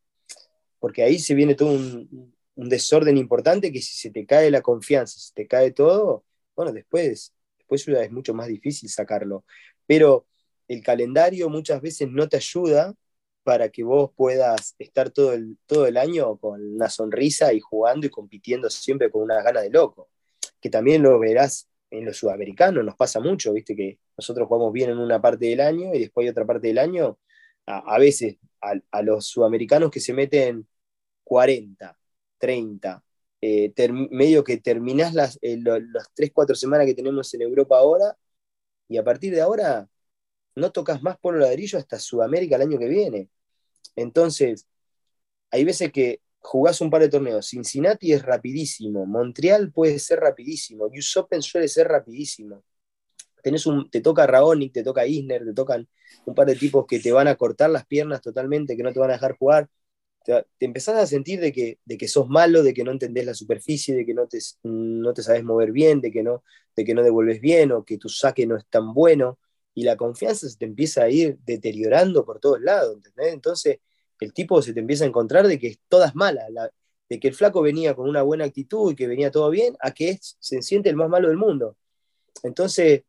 [0.79, 5.17] porque ahí se viene todo un, desorden importante que si se te cae la confianza,
[5.17, 6.25] si te cae todo,
[6.57, 9.45] bueno, después, después es mucho más difícil sacarlo.
[9.87, 10.27] Pero
[10.67, 12.93] el calendario muchas veces no te ayuda
[13.43, 18.07] para que vos puedas estar todo el, todo el año con una sonrisa y jugando
[18.07, 20.09] y compitiendo siempre con una gana de loco.
[20.61, 24.89] Que también lo verás en los sudamericanos, nos pasa mucho, viste que nosotros jugamos bien
[24.89, 27.19] en una parte del año y después hay otra parte del año,
[27.67, 30.67] a, veces a, los sudamericanos que se meten
[31.23, 31.97] 40,
[32.37, 33.03] 30.
[33.41, 33.73] Eh,
[34.09, 38.17] medio que terminás las, eh, las 3, 4 semanas que tenemos en Europa ahora
[38.87, 39.87] y a partir de ahora
[40.55, 43.29] no tocas más por ladrillo hasta Sudamérica el año que viene.
[43.95, 44.67] Entonces,
[45.51, 47.47] hay veces que jugás un par de torneos.
[47.47, 52.63] Cincinnati es rapidísimo, Montreal puede ser rapidísimo, US Open suele ser rapidísimo.
[53.41, 55.87] Tenés un, te toca Raonic, te toca Isner, te tocan
[56.25, 58.99] un par de tipos que te van a cortar las piernas totalmente, que no te
[58.99, 59.69] van a dejar jugar
[60.23, 63.33] te, empezás a sentir de que, de que sos malo, de que no entendés la
[63.33, 66.43] superficie, de que no te, no te sabes mover bien, de que, no,
[66.75, 69.39] de que no devuelves bien o que tu saque no es tan bueno,
[69.73, 72.97] y la confianza se te empieza a ir deteriorando por todos lados.
[73.17, 73.79] Entonces
[74.19, 76.47] el tipo se te empieza a encontrar de que todas malas,
[77.09, 79.91] de que el flaco venía con una buena actitud y que venía todo bien, a
[79.91, 81.77] que es, se siente el más malo del mundo.
[82.43, 83.03] Entonces,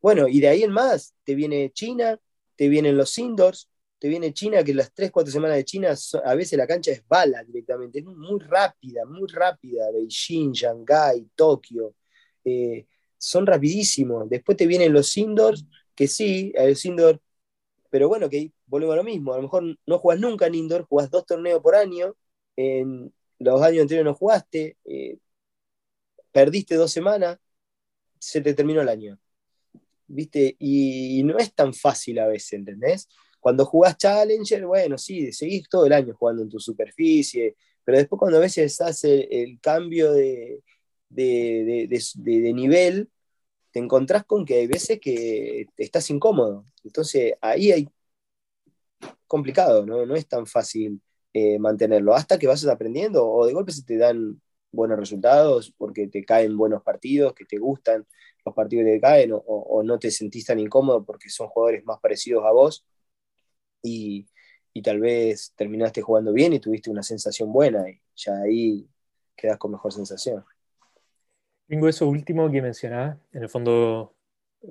[0.00, 2.18] bueno, y de ahí en más, te viene China,
[2.56, 6.34] te vienen los indoors, te viene China, que las 3, 4 semanas de China, a
[6.34, 11.94] veces la cancha es bala directamente, es muy rápida, muy rápida, Beijing, Shanghai, Tokio,
[12.42, 12.86] eh,
[13.18, 14.28] son rapidísimos.
[14.30, 15.66] Después te vienen los indoors,
[16.00, 17.20] que sí, los indoor,
[17.90, 20.86] pero bueno, que volvemos a lo mismo, a lo mejor no juegas nunca en indoor,
[20.86, 22.16] jugás dos torneos por año,
[22.56, 25.18] en los años anteriores no jugaste, eh,
[26.32, 27.36] perdiste dos semanas,
[28.18, 29.18] se te terminó el año.
[30.06, 30.56] ¿Viste?
[30.58, 33.06] y no es tan fácil a veces, ¿entendés?
[33.38, 38.18] Cuando jugás Challenger, bueno, sí, seguís todo el año jugando en tu superficie, pero después
[38.18, 40.62] cuando a veces hace el, cambio de,
[41.10, 43.10] nivel,
[43.72, 46.66] te encontrás con que hay veces que estás incómodo.
[46.84, 47.88] Entonces ahí hay
[49.26, 51.00] complicado, no, es tan fácil
[51.32, 54.40] eh, mantenerlo, hasta que vas aprendiendo o de golpe se te dan
[54.72, 58.06] buenos resultados, porque te caen buenos partidos, que te gustan
[58.44, 61.98] los partidos que te caen, o, no te sentís tan incómodo porque son jugadores más
[62.00, 62.84] parecidos a vos,
[63.82, 64.26] y,
[64.82, 68.88] tal vez terminaste jugando bien y tuviste una sensación buena, y ya ahí
[69.36, 70.44] quedas con mejor sensación.
[71.70, 74.16] Tengo eso último que mencionaba, en el fondo,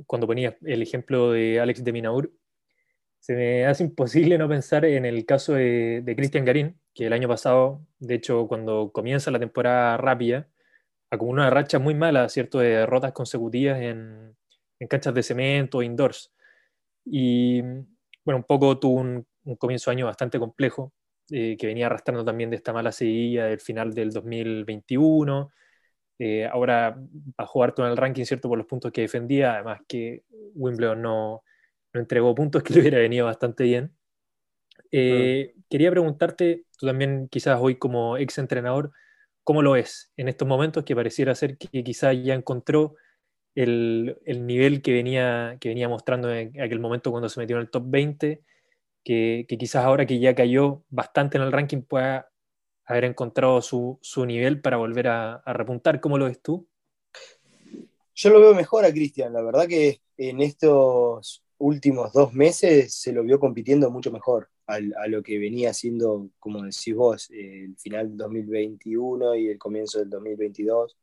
[0.05, 2.29] cuando ponía el ejemplo de Alex de Minaur,
[3.21, 7.13] se me hace imposible no pensar en el caso de, de Cristian Garín, que el
[7.13, 10.49] año pasado, de hecho, cuando comienza la temporada rápida,
[11.09, 14.35] acumuló una racha muy mala, ¿cierto?, de derrotas consecutivas en,
[14.77, 16.33] en canchas de cemento, indoors.
[17.05, 19.25] Y, bueno, un poco tuvo un,
[19.57, 20.91] comienzo de año bastante complejo,
[21.31, 25.49] eh, que venía arrastrando también de esta mala seguida del final del 2021.
[26.19, 29.55] Eh, ahora va a jugar todo en el ranking, ¿cierto?, por los puntos que defendía,
[29.55, 31.43] además que Wimbledon no,
[31.93, 33.93] no entregó puntos que le hubiera venido bastante bien.
[34.91, 38.91] Eh, quería preguntarte, tú también quizás hoy como ex entrenador,
[39.43, 42.95] ¿cómo lo ves en estos momentos que pareciera ser que quizás ya encontró
[43.55, 47.61] el, el, nivel que venía, que venía mostrando en aquel momento cuando se metió en
[47.61, 48.43] el top 20,
[49.03, 52.28] que, que quizás ahora que ya cayó bastante en el ranking pueda
[52.89, 56.01] haber encontrado su, su nivel para volver a, a repuntar?
[56.01, 56.67] ¿Cómo lo ves tú?
[58.13, 63.13] Yo lo veo mejor a Cristian, la verdad que en estos últimos dos meses se
[63.13, 68.09] lo vio compitiendo mucho mejor a, lo que venía haciendo, como decís vos, el final
[68.09, 70.97] del 2021 y el comienzo del 2022,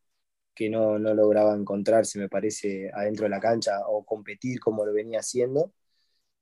[0.55, 4.93] que no, no lograba encontrarse, me parece, adentro de la cancha o competir como lo
[4.93, 5.73] venía haciendo.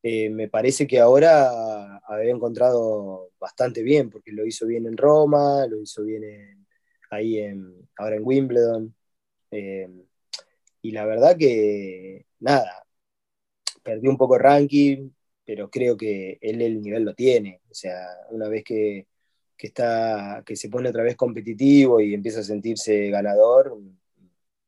[0.07, 5.67] Eh, me parece que ahora había encontrado bastante bien, porque lo hizo bien en Roma,
[5.67, 6.67] lo hizo bien
[7.11, 8.95] ahí en, ahora en Wimbledon.
[9.51, 9.89] Eh,
[10.83, 12.85] y la verdad que, nada,
[13.83, 15.11] perdió un poco ranking,
[15.45, 17.61] pero creo que él el nivel lo tiene.
[17.71, 17.97] O sea,
[18.31, 19.07] una vez que,
[19.59, 23.79] está, que se pone otra vez competitivo y empieza a sentirse ganador,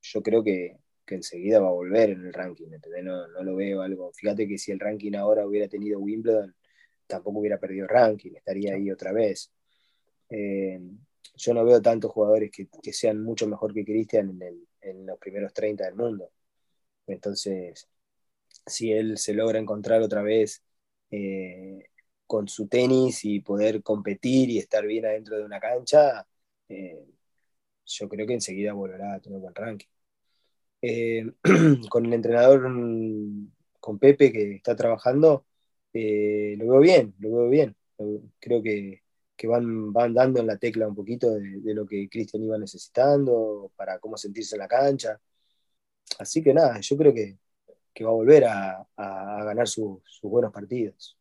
[0.03, 0.79] yo creo que,
[1.14, 2.69] enseguida va a volver en el ranking,
[3.03, 4.12] No, lo veo algo.
[4.12, 6.55] Fíjate que si el ranking ahora hubiera tenido Wimbledon,
[7.07, 9.53] tampoco hubiera perdido ranking, estaría ahí otra vez.
[10.31, 10.81] Eh,
[11.37, 15.53] yo no veo tantos jugadores que, sean mucho mejor que Cristian en, en, los primeros
[15.53, 16.31] 30 del mundo.
[17.07, 17.88] Entonces,
[18.66, 20.62] si él se logra encontrar otra vez
[21.11, 21.90] eh,
[22.27, 26.27] con su tenis y poder competir y estar bien adentro de una cancha,
[26.69, 27.07] eh,
[27.87, 29.88] yo creo que enseguida volverá a tener buen ranking.
[30.88, 31.27] Eh,
[31.90, 32.62] con el entrenador,
[33.81, 35.44] con Pepe, que está trabajando,
[35.92, 37.77] lo veo bien, lo veo bien.
[38.38, 39.03] Creo que,
[39.49, 43.99] van, van dando en la tecla un poquito de, lo que Cristian iba necesitando, para
[43.99, 45.20] cómo sentirse en la cancha.
[46.18, 47.38] Así que nada, yo creo que,
[47.92, 48.87] que va a volver a,
[49.44, 51.18] ganar sus buenos partidos.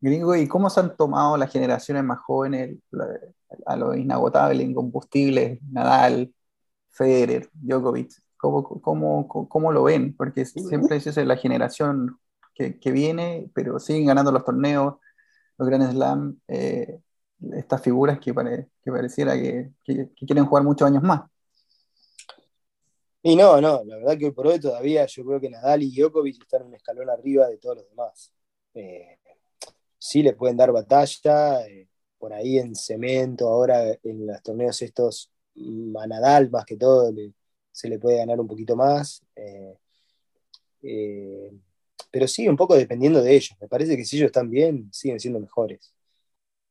[0.00, 2.78] Gringo, ¿y cómo se han tomado las generaciones más jóvenes
[3.66, 6.32] a lo inagotable, incombustibles, Nadal,
[6.90, 8.12] Federer, Djokovic?
[8.36, 10.16] ¿Cómo, lo ven?
[10.16, 12.18] Porque siempre es la generación
[12.54, 14.96] que, viene, pero siguen ganando los torneos,
[15.56, 17.00] los Grand Slam, eh,
[17.52, 21.22] estas figuras que, pareciera que, quieren jugar muchos años más.
[23.22, 25.90] Y no, no, la verdad que hoy por hoy todavía yo creo que Nadal y
[25.90, 28.32] Djokovic están un escalón arriba de todos los demás.
[28.74, 29.18] Eh,
[29.98, 35.30] sí le pueden dar batalla, eh, por ahí en cemento, ahora en los torneos estos,
[36.00, 37.12] a Nadal más que todo
[37.72, 39.22] se le puede ganar un poquito más.
[39.36, 39.76] Eh,
[42.10, 43.56] pero sí, un poco dependiendo de ellos.
[43.60, 45.94] Me parece que si ellos están bien, siguen siendo mejores.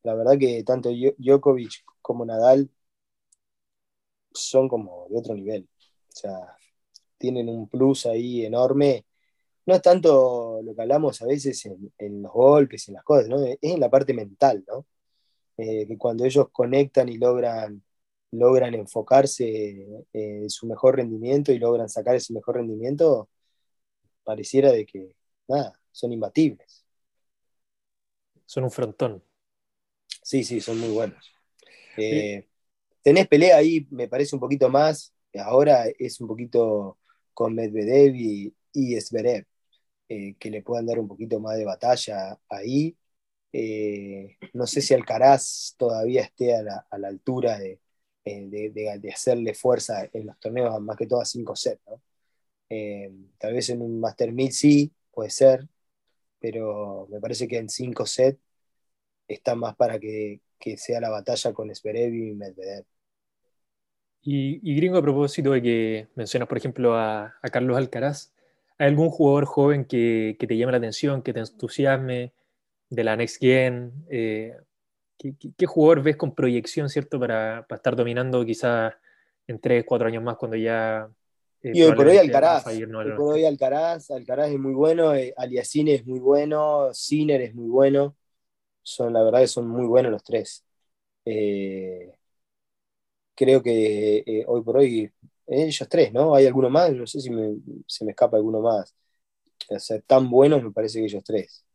[0.03, 2.69] La verdad que tanto Djokovic como Nadal
[4.33, 5.67] son como de otro nivel.
[6.13, 6.57] O sea,
[7.17, 9.05] tienen un plus ahí enorme.
[9.65, 11.65] No es tanto lo que hablamos a veces
[11.97, 13.43] en, los golpes, en las cosas, ¿no?
[13.43, 14.85] es en la parte mental, ¿no?
[15.57, 17.83] Eh, que cuando ellos conectan y logran,
[18.31, 23.29] logran enfocarse en su mejor rendimiento y logran sacar ese mejor rendimiento,
[24.23, 25.15] pareciera de que,
[25.47, 26.85] nada, son imbatibles.
[28.45, 29.23] Son un frontón.
[30.23, 31.31] Sí, sí, son muy buenos.
[31.97, 32.47] Eh,
[33.01, 36.97] tenés pelea ahí, me parece un poquito más ahora es un poquito
[37.33, 39.45] con Medvedev y, y Zverev,
[40.09, 42.97] eh, que le puedan dar un poquito más de batalla ahí.
[43.53, 47.57] Eh, no sé si Alcaraz todavía esté a la, altura
[48.27, 51.81] eh, de, hacerle fuerza en los torneos, más que todo a 5 sets.
[53.37, 55.67] tal vez en un Master 1000 sí, puede ser,
[56.39, 58.39] pero me parece que en 5 sets
[59.27, 62.85] está más para que, que sea la batalla con Zverev y Medvedev.
[64.29, 68.33] Y, gringo, a propósito de que mencionas, por ejemplo, a, Carlos Alcaraz,
[68.77, 72.33] ¿hay algún jugador joven que, te llame la atención, que te entusiasme
[72.89, 73.93] de la Next Gen?
[74.09, 74.53] Eh,
[75.17, 78.93] ¿Qué, jugador ves con proyección, cierto, para, estar dominando quizás
[79.47, 81.09] en tres, cuatro años más cuando ya...
[81.63, 85.95] Eh, y hoy por hoy Alcaraz, por hoy Alcaraz, Alcaraz es muy bueno, eh, Aliasine
[85.95, 88.15] es muy bueno, Sinner es muy bueno,
[88.83, 90.63] son, la verdad que son muy buenos los tres.
[91.25, 92.13] Eh,
[93.35, 95.11] creo que eh, hoy por hoy,
[95.47, 96.35] ellos tres, ¿no?
[96.35, 96.91] ¿Hay alguno más?
[96.93, 97.29] No sé si
[97.87, 98.95] se me escapa alguno más.
[99.69, 101.65] O sea, tan buenos me parece que ellos tres.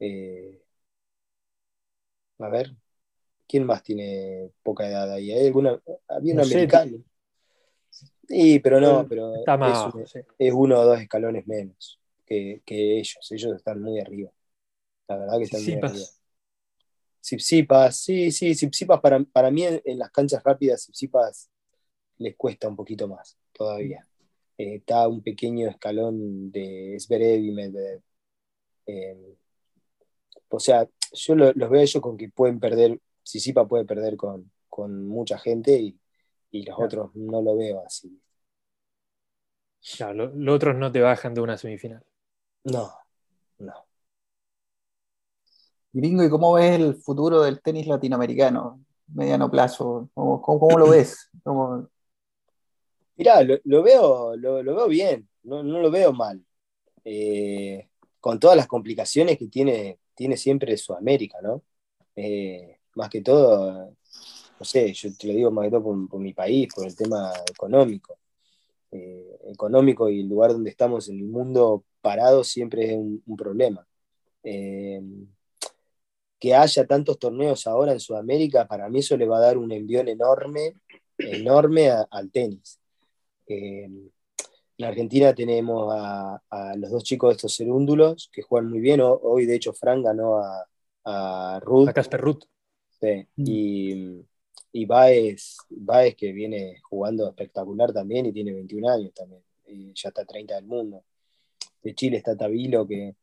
[0.00, 0.62] Eh,
[2.38, 2.74] a ver,
[3.46, 5.32] ¿quién más tiene poca edad ahí?
[5.32, 5.80] ¿Hay alguna?
[6.08, 6.98] Había un americano.
[8.28, 9.32] Sí, pero no, pero
[10.38, 13.26] es, uno o dos escalones menos que, ellos.
[13.30, 14.30] Ellos están muy arriba.
[15.08, 16.06] La verdad que están muy arriba.
[17.20, 21.50] Sipsipas, sí, sí, Sipsipas para, para mí en, las canchas rápidas, Sipsipas
[22.18, 24.06] les cuesta un poquito más todavía.
[24.56, 28.02] Eh, está un pequeño escalón de Zverev y Medvedev.
[28.86, 29.36] Eh,
[30.48, 34.50] o sea, yo los veo ellos con que pueden perder, Sisipa puede perder con,
[35.06, 38.20] mucha gente y, los otros no lo veo así.
[39.96, 42.04] Claro, los otros no te bajan de una semifinal.
[42.64, 42.92] No,
[43.58, 43.74] no.
[45.92, 48.84] Gringo, ¿y cómo ves el futuro del tenis latinoamericano?
[49.08, 50.10] Mediano plazo.
[50.14, 51.30] ¿Cómo, lo ves?
[53.16, 56.44] Mirá, lo, veo, lo, veo bien, no, lo veo mal.
[57.04, 57.88] Eh,
[58.20, 61.62] con todas las complicaciones que tiene tiene siempre Sudamérica, ¿no?
[62.16, 63.94] Eh, más que todo,
[64.58, 67.32] no sé, yo te lo digo más que todo por, mi país, por el tema
[67.48, 68.18] económico.
[68.90, 73.86] Eh, económico y el lugar donde estamos en el mundo parado siempre es un, problema.
[74.42, 75.00] Eh,
[76.40, 79.70] que haya tantos torneos ahora en Sudamérica, para mí eso le va a dar un
[79.70, 80.74] envión enorme,
[81.16, 82.80] enorme al tenis.
[84.78, 86.40] En Argentina tenemos a,
[86.76, 89.00] los dos chicos de estos serúndulos que juegan muy bien.
[89.02, 90.64] Hoy, de hecho, Fran ganó a,
[91.04, 91.88] a Ruth.
[91.88, 92.44] A Casper Ruth.
[93.00, 93.26] Sí.
[93.34, 93.44] Mm.
[93.44, 94.26] Y,
[94.72, 99.42] y Baez, Baez, que viene jugando espectacular también y tiene 21 años también.
[99.94, 101.02] ya está 30 del mundo.
[101.82, 103.16] De Chile está Tabilo, que,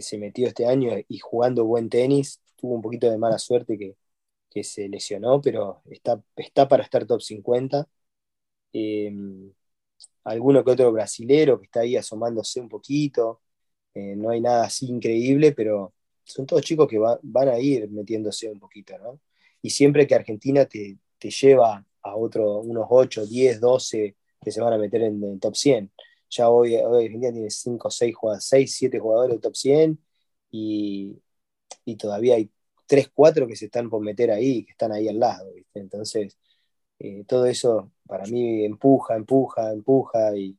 [0.00, 2.40] se metió este año y jugando buen tenis.
[2.56, 3.96] Tuvo un poquito de mala suerte que,
[4.64, 7.86] se lesionó, pero está, está para estar top 50
[10.24, 13.40] alguno que otro brasilero que está ahí asomándose un poquito.
[13.94, 15.94] Eh, no hay nada así increíble, pero
[16.24, 19.20] son todos chicos que van a ir metiéndose un poquito, ¿no?
[19.62, 24.72] Y siempre que Argentina te, lleva a otro, unos 8, 10, 12 que se van
[24.74, 25.90] a meter en el top 100.
[26.30, 29.98] Ya hoy, hoy Argentina tiene 5, 6, 6, 7 jugadores del top 100
[30.50, 31.18] y,
[31.84, 32.50] y todavía hay
[32.86, 35.80] 3, 4 que se están por meter ahí, que están ahí al lado, ¿viste?
[35.80, 36.36] Entonces,
[36.98, 40.56] eh, todo eso para mí empuja, empuja, empuja y,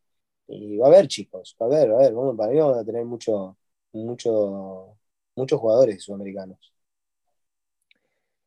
[0.78, 3.06] va a haber chicos, va a haber, va a haber, para mí vamos a tener
[3.06, 3.58] mucho,
[3.94, 4.98] mucho,
[5.36, 6.74] muchos jugadores sudamericanos.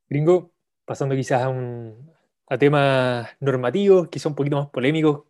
[0.09, 0.51] Gringo,
[0.85, 2.11] pasando quizás a, un,
[2.47, 5.23] a temas normativos, quizás un poquito más polémicos,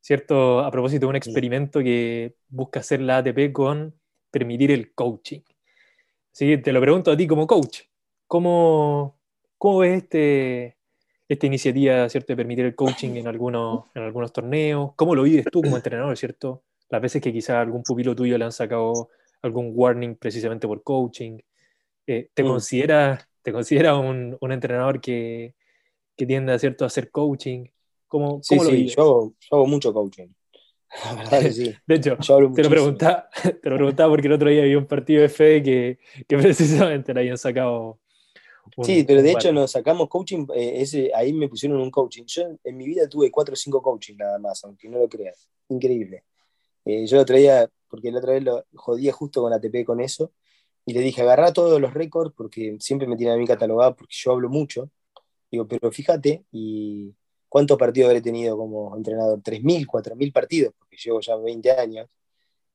[0.00, 0.60] ¿cierto?
[0.60, 3.94] A propósito de un experimento que busca hacer la ATP con
[4.30, 5.40] permitir el coaching.
[6.32, 7.80] Así que te lo pregunto a ti como coach,
[8.26, 9.18] ¿cómo,
[9.56, 10.77] cómo ves este,
[11.28, 14.92] esta iniciativa, ¿cierto?, de permitir el coaching en algunos, en algunos torneos.
[14.96, 16.62] ¿Cómo lo vives tú como entrenador, ¿cierto?
[16.88, 19.10] Las veces que quizás algún pupilo tuyo le han sacado
[19.42, 21.38] algún warning precisamente por coaching.
[22.06, 22.46] Eh, ¿Te mm.
[22.46, 25.54] consideras te considera un, un, entrenador que,
[26.16, 26.84] que tiende ¿cierto?
[26.84, 27.64] a hacer coaching?
[28.06, 30.28] ¿Cómo, sí, sí, Yo, hago mucho coaching.
[31.52, 31.74] Sí.
[31.86, 35.22] De hecho, te lo, preguntaba, te lo preguntaba porque el otro día había un partido
[35.22, 38.00] de fe que, que precisamente le habían sacado
[38.82, 42.24] sí, pero de hecho nos sacamos coaching, eh, ese, ahí me pusieron un coaching.
[42.26, 45.48] Yo en mi vida tuve cuatro o cinco coaching nada más, aunque no lo creas.
[45.68, 46.24] Increíble.
[46.84, 50.32] Eh, yo lo traía, porque la otra vez lo jodía justo con ATP con eso,
[50.86, 54.14] y le dije, agarra todos los récords, porque siempre me tienen a mí catalogado, porque
[54.16, 54.90] yo hablo mucho.
[55.50, 57.14] Digo, pero fíjate, y
[57.48, 59.40] ¿cuántos partidos habré tenido como entrenador?
[59.42, 60.74] ¿3.000, 4.000 partidos?
[60.78, 62.08] Porque llevo ya 20 años,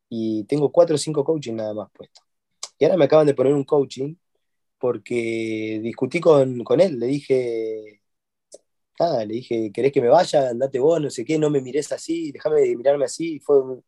[0.10, 2.22] y tengo cuatro o cinco coaching nada más puesto.
[2.78, 4.14] Y ahora me acaban de poner un coaching
[4.84, 8.02] porque discutí con, él, le dije,
[9.00, 10.50] nada, le dije, ¿querés que me vaya?
[10.50, 13.84] Andate vos, no sé qué, no me mires así, déjame mirarme así, fue un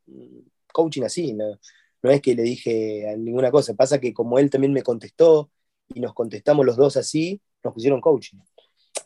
[0.74, 1.60] coaching así, no,
[2.02, 5.52] no es que le dije ninguna cosa, pasa que como él también me contestó
[5.89, 8.38] y nos contestamos los dos así, nos pusieron coaching,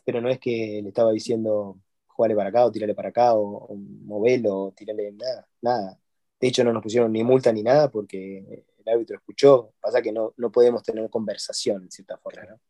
[0.04, 3.66] pero no es que le estaba diciendo, jugale para acá o tirale para acá o,
[3.66, 4.74] o movelo o
[5.14, 6.00] nada, nada.
[6.40, 10.12] De hecho no nos pusieron ni multa ni nada porque el árbitro escuchó, pasa que
[10.12, 12.42] no, no podemos tener conversación en cierta forma.
[12.44, 12.60] ¿no?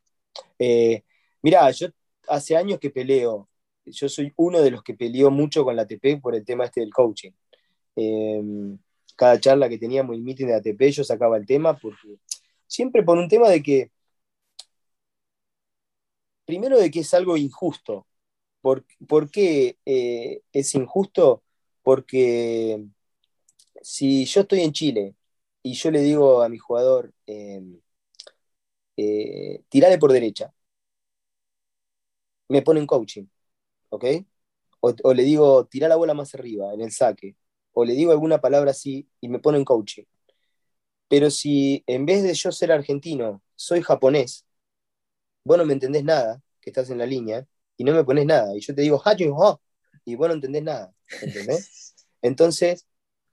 [0.58, 1.04] Eh,
[1.42, 1.88] mirá, yo
[2.28, 3.48] hace años que peleo,
[3.84, 6.80] yo soy uno de los que peleó mucho con la ATP por el tema este
[6.80, 7.32] del coaching.
[7.96, 8.78] Em,
[9.16, 12.16] cada charla que teníamos el meeting de ATP yo sacaba el tema porque
[12.66, 13.90] siempre por un tema de que
[16.50, 18.06] primero de que es algo injusto.
[18.60, 18.84] ¿Por,
[19.30, 21.42] qué eh, es injusto?
[21.82, 22.84] Porque
[23.80, 25.14] si yo estoy en Chile
[25.62, 27.80] y yo le digo a mi jugador, em,
[28.96, 30.52] eh, tirale por derecha,
[32.48, 33.26] me ponen coaching,
[33.90, 34.04] ¿ok?
[34.80, 37.36] O, le digo, tira la bola más arriba, en el saque,
[37.72, 40.04] o le digo alguna palabra así y me ponen coaching.
[41.08, 44.46] Pero si en vez de yo ser argentino, soy japonés,
[45.44, 47.46] vos no me entendés nada, que estás en la línea,
[47.76, 49.02] y no me pones nada, y yo te digo,
[50.04, 51.94] y vos no entendés nada, ¿entendés?
[52.22, 52.86] Entonces,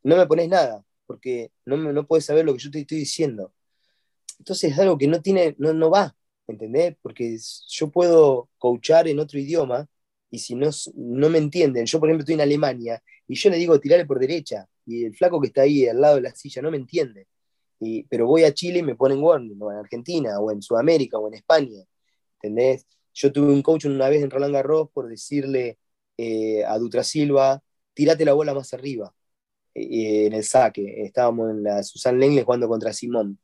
[0.03, 3.53] no me pones nada, porque no, no puedes saber lo que yo te estoy diciendo.
[4.39, 6.16] Entonces es algo que no tiene, no, no va,
[6.47, 6.95] ¿entendés?
[7.01, 7.38] Porque
[7.70, 9.88] yo puedo coachar en otro idioma
[10.30, 13.58] y si no, no me entienden, yo por ejemplo estoy en Alemania y yo le
[13.58, 16.62] digo tirarle por derecha y el flaco que está ahí al lado de la silla
[16.62, 17.28] no me entiende.
[17.80, 21.20] Y, pero voy a Chile y me ponen warning, o en Argentina, o en Sudamérica,
[21.20, 21.84] o en España,
[22.36, 22.88] ¿entendés?
[23.14, 25.78] Yo tuve un coach una vez en Roland Garros por decirle
[26.18, 27.62] eh, a Dutra Silva,
[27.93, 29.14] tírate la bola más arriba
[29.78, 31.03] en el saque.
[31.03, 33.39] Estábamos en la Susan Lengle jugando contra Simón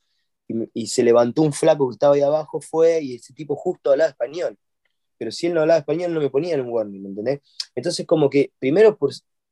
[0.73, 4.09] y, se levantó un flaco que estaba ahí abajo, fue y ese tipo justo hablaba
[4.09, 4.57] español.
[5.17, 7.41] Pero si él no hablaba español, no me ponía en un warning, ¿me entendés?
[7.75, 8.97] Entonces, como que primero,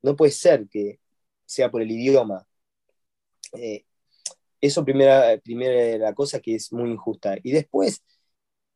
[0.02, 1.00] no puede ser que
[1.46, 2.46] sea por el idioma.
[3.54, 3.86] Eh,
[4.62, 7.38] eso primera, primera cosa que es muy injusta.
[7.44, 8.04] Y después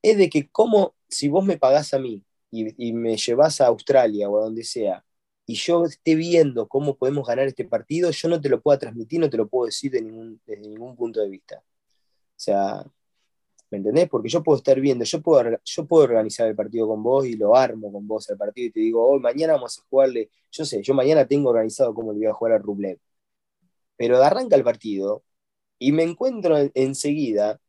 [0.01, 3.67] es de que como si vos me pagás a mí y, y, me llevas a
[3.67, 5.05] Australia o a donde sea,
[5.45, 9.19] y yo esté viendo cómo podemos ganar este partido, yo no te lo puedo transmitir,
[9.19, 11.57] no te lo puedo decir de ningún, desde ningún punto de vista.
[11.57, 12.85] O sea,
[13.71, 14.09] ¿me entendés?
[14.09, 17.35] Porque yo puedo estar viendo, yo puedo, yo puedo organizar el partido con vos y
[17.35, 20.65] lo armo con vos el partido y te digo, hoy mañana vamos a jugarle, yo
[20.65, 22.99] sé, yo mañana tengo organizado cómo le voy a jugar a Rublev.
[23.97, 25.23] Pero arranca el partido
[25.79, 27.59] y me encuentro enseguida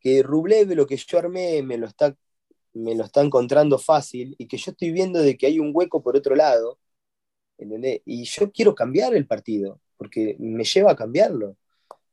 [0.00, 2.16] que Rublev lo que yo armé me lo está
[2.74, 6.02] me lo está encontrando fácil y que yo estoy viendo de que hay un hueco
[6.02, 6.78] por otro lado,
[8.04, 11.56] Y yo quiero cambiar el partido, porque me lleva a cambiarlo.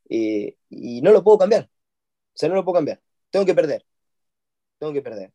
[0.10, 1.66] Eh, y no lo puedo cambiar.
[1.66, 3.02] O sea, no lo puedo cambiar.
[3.30, 3.86] Tengo que perder.
[4.80, 5.34] Tengo que perder.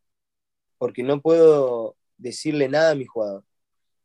[0.77, 3.43] Porque no puedo decirle nada a mi jugador.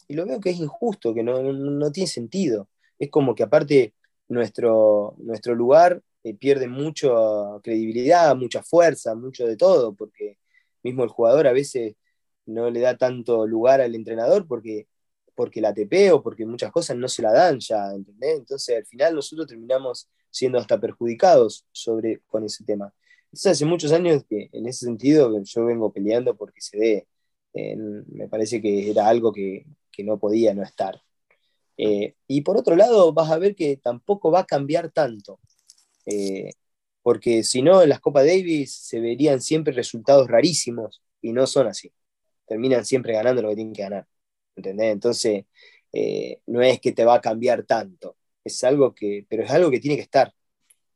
[0.08, 2.68] Y lo veo que es injusto, que no, tiene sentido.
[2.98, 3.94] Es como que aparte
[4.28, 7.08] nuestro, nuestro lugar eh, pierde mucha
[7.62, 10.38] credibilidad, mucha fuerza, mucho de todo, porque
[10.82, 11.94] mismo el jugador a veces
[12.46, 14.88] no le da tanto lugar al entrenador porque,
[15.40, 18.40] porque la ATP o porque muchas cosas no se la dan ya, ¿entendés?
[18.40, 22.92] Entonces al final nosotros terminamos siendo hasta perjudicados sobre, con ese tema.
[23.24, 27.06] Entonces, hace muchos años que en ese sentido yo vengo peleando porque se dé.
[27.54, 31.00] me parece que era algo que, que no podía no estar.
[31.78, 35.40] Eh, y por otro lado, vas a ver que tampoco va a cambiar tanto,
[36.04, 36.50] eh,
[37.02, 41.68] porque si no, en las Copa Davis se verían siempre resultados rarísimos y no son
[41.68, 41.90] así.
[42.46, 44.06] Terminan siempre ganando lo que tienen que ganar.
[44.56, 44.92] ¿Entendés?
[44.92, 45.46] Entonces,
[45.92, 49.70] eh, no es que te va a cambiar tanto es algo que, pero es algo
[49.70, 50.34] que tiene que estar.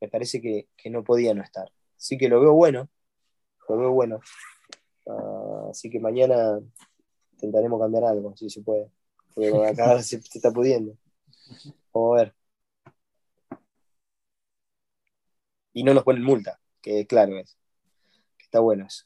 [0.00, 1.70] Me parece que, no podía no estar.
[1.96, 2.88] Así que lo veo bueno,
[3.68, 4.20] lo veo bueno.
[5.06, 6.60] Ah, así que mañana
[7.32, 8.90] intentaremos cambiar algo, si se puede.
[9.34, 10.96] Porque acá se, está pudiendo.
[11.92, 12.34] Vamos a ver.
[15.72, 17.56] Y no nos ponen multa, que claro es.
[18.36, 19.04] Que está bueno eso.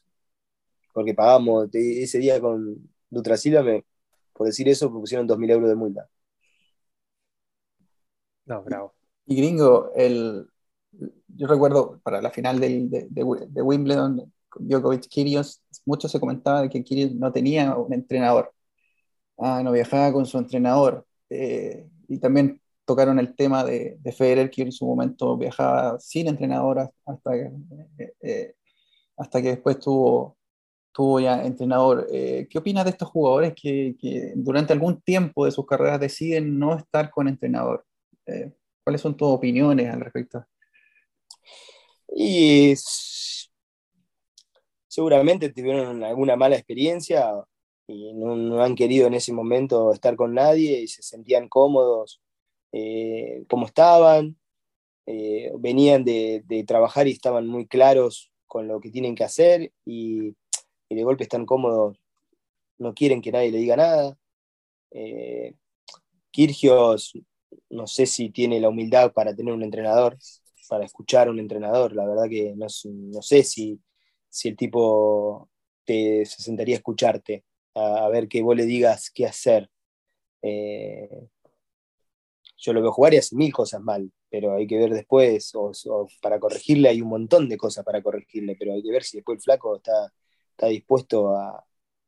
[0.93, 3.85] Porque pagamos, ese día con Dutra Silva, me,
[4.39, 6.09] por decir eso, pusieron 2.000 euros de multa.
[8.45, 8.93] No, bravo.
[9.25, 10.47] Y, gringo, el,
[11.27, 16.81] yo recuerdo para la final de, de, Wimbledon, Djokovic Kyrgios, mucho se comentaba de que
[16.81, 18.53] Kyrgios no tenía un entrenador.
[19.37, 21.05] Ah, no viajaba con su entrenador.
[21.29, 26.29] Eh, y también tocaron el tema de, de, Federer, que en su momento viajaba sin
[26.29, 27.51] entrenador hasta que,
[27.97, 28.55] eh, eh,
[29.17, 30.37] hasta que después tuvo,
[30.91, 32.07] tuvo ya entrenador.
[32.09, 33.95] ¿Qué opinas de estos jugadores que,
[34.35, 37.85] durante algún tiempo de sus carreras deciden no estar con entrenador?
[38.25, 38.51] Eh,
[38.83, 40.45] ¿Cuáles son tus opiniones al respecto?
[42.15, 42.73] Y
[44.87, 47.31] seguramente tuvieron alguna mala experiencia
[47.87, 52.21] y no, han querido en ese momento estar con nadie y se sentían cómodos
[52.71, 54.37] eh, como estaban,
[55.07, 60.35] eh, venían de, trabajar y estaban muy claros con lo que tienen que hacer y,
[60.95, 61.97] de golpe están cómodos,
[62.77, 64.17] no quieren que nadie le diga nada.
[66.31, 67.13] Kirgios
[67.69, 70.17] no sé si tiene la humildad para tener un entrenador,
[70.67, 71.93] para escuchar a un entrenador.
[71.95, 73.79] La verdad que no, sé si,
[74.43, 75.49] el tipo
[75.85, 77.43] te, se sentaría a escucharte,
[77.75, 79.69] a, ver que vos le digas qué hacer.
[80.41, 81.27] Eh,
[82.57, 85.71] yo lo veo jugar y hace mil cosas mal, pero hay que ver después, o,
[86.21, 89.37] para corregirle hay un montón de cosas para corregirle, pero hay que ver si después
[89.37, 90.11] el flaco está,
[90.59, 91.65] está dispuesto a,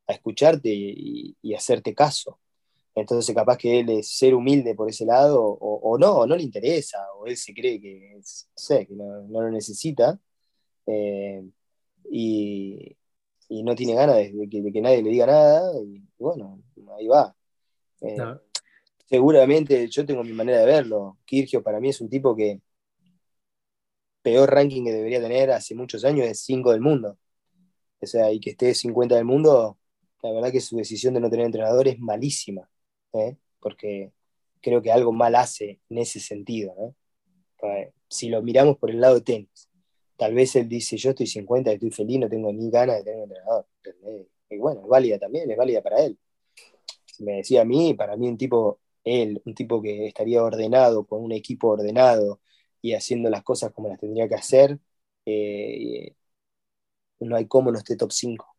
[0.07, 2.39] escucharte y, hacerte caso.
[2.93, 6.99] Entonces capaz que él es ser humilde por ese lado o, no, no le interesa,
[7.17, 10.19] o él se cree que, sé, que no, lo necesita
[10.85, 11.43] eh,
[12.09, 12.97] y,
[13.63, 16.61] no tiene ganas de, que, nadie le diga nada y, bueno,
[16.97, 17.33] ahí va.
[18.01, 18.17] Eh,
[19.05, 21.17] seguramente yo tengo mi manera de verlo.
[21.25, 22.59] Kirgio para mí es un tipo que
[24.21, 27.17] peor ranking que debería tener hace muchos años es 5 del mundo.
[28.01, 29.77] O sea, y que esté 50 del mundo,
[30.23, 32.69] la verdad que su decisión de no tener entrenador es malísima,
[33.13, 33.37] ¿eh?
[33.59, 34.11] porque
[34.61, 36.95] creo que algo mal hace en ese sentido.
[38.09, 39.69] Si lo miramos por el lado de tenis,
[40.17, 43.19] tal vez él dice, yo estoy 50, estoy feliz, no tengo ni ganas de tener
[43.19, 43.67] un entrenador.
[44.49, 46.17] Y bueno, es válida también, es válida para él.
[47.19, 51.23] Me decía a mí, para mí un tipo él, un tipo que estaría ordenado, con
[51.23, 52.41] un equipo ordenado
[52.81, 54.79] y haciendo las cosas como las tendría que hacer,
[55.25, 56.15] eh,
[57.25, 58.55] no hay cómo no esté top 5.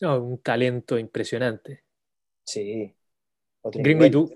[0.00, 1.84] un talento impresionante.
[2.44, 2.94] Sí.
[3.64, 4.32] Gringo, y tú,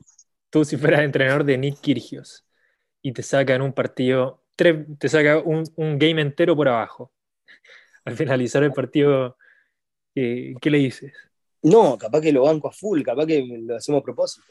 [0.51, 2.47] tú si fueras entrenador de Nick Kirgios
[3.03, 5.65] y te sacan un partido, te saca un,
[5.99, 7.13] game entero por abajo.
[8.05, 9.37] Al finalizar el partido,
[10.15, 11.13] ¿qué le dices?
[11.63, 14.47] No, capaz que lo banco a full, capaz que lo hacemos a propósito.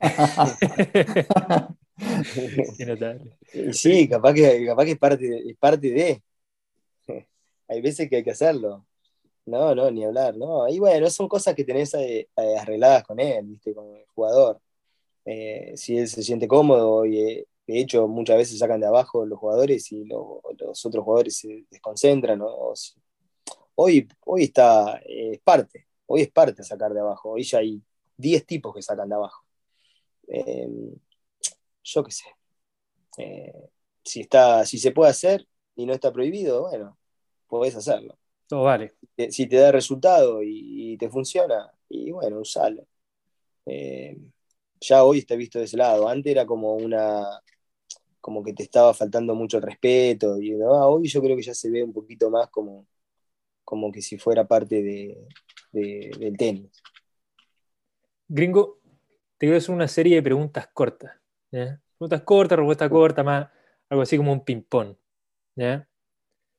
[3.72, 6.22] sí, capaz que, capaz que es parte, es parte de.
[7.70, 8.86] Hay veces que hay que hacerlo.
[9.46, 10.68] No, no, ni hablar, ¿no?
[10.68, 13.74] Y bueno, son cosas que tenés eh, eh, arregladas con él, ¿viste?
[13.74, 14.60] Con el jugador.
[15.24, 19.38] Eh, si él se siente cómodo y de hecho muchas veces sacan de abajo los
[19.38, 20.40] jugadores y los
[20.84, 22.40] otros jugadores se desconcentran.
[23.74, 27.30] Hoy, hoy está, es parte, Hoy es parte sacar de abajo.
[27.30, 27.82] Hoy ya hay
[28.16, 29.44] 10 tipos que sacan de abajo.
[30.28, 30.94] Em,
[31.84, 32.24] yo qué sé.
[34.04, 35.46] Si, está, si se puede hacer
[35.76, 36.98] y no está prohibido, bueno,
[37.50, 38.16] podés hacerlo.
[38.46, 38.94] Todo vale.
[39.28, 42.86] Si te da resultado y, te funciona, y bueno, usalo.
[43.66, 44.30] Em,
[44.80, 46.08] ya hoy está visto de ese lado.
[46.08, 47.42] Antes era como una
[48.20, 50.40] como que te estaba faltando mucho el respeto.
[50.40, 52.86] Y ah, hoy yo creo que ya se ve un poquito más como,
[53.64, 55.28] como que si fuera parte de,
[55.72, 56.82] del tenis.
[58.28, 58.80] Gringo,
[59.38, 61.12] te voy a hacer una serie de preguntas cortas.
[61.50, 63.48] Preguntas cortas, respuesta corta, más
[63.88, 64.94] algo así como un ping-pong.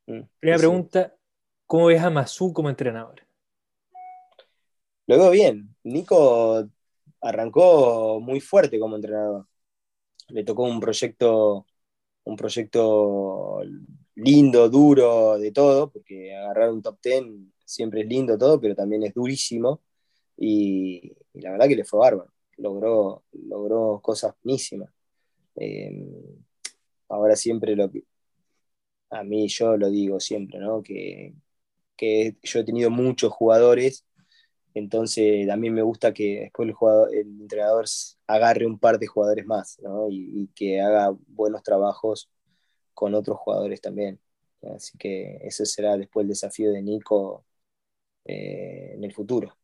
[0.07, 1.15] Mm, Primera pregunta,
[1.65, 3.21] ¿cómo ves a como entrenador?
[5.07, 5.75] Lo veo bien.
[5.83, 6.69] Nico
[7.21, 9.47] arrancó muy fuerte como entrenador.
[10.29, 11.65] Le tocó un proyecto,
[12.23, 13.61] un proyecto
[14.15, 19.03] lindo, duro, de todo, porque agarrar un top ten siempre es lindo todo, pero también
[19.03, 19.81] es durísimo.
[20.37, 22.31] Y, la verdad que le fue bárbaro.
[22.57, 24.91] Logró, logró cosas buenísimas.
[25.55, 26.07] Em,
[27.09, 28.03] ahora siempre lo que.
[29.11, 30.81] A mí yo lo digo siempre, ¿no?
[30.83, 31.33] Que,
[32.43, 34.05] yo he tenido muchos jugadores,
[34.73, 37.85] entonces también me gusta que después el, jugador, el entrenador
[38.27, 40.09] agarre un par de jugadores más, ¿no?
[40.09, 42.29] y, y que haga buenos trabajos
[42.93, 44.19] con otros jugadores también.
[44.75, 47.45] Así que ese será después el desafío de Nico
[48.25, 49.57] eh, en el futuro.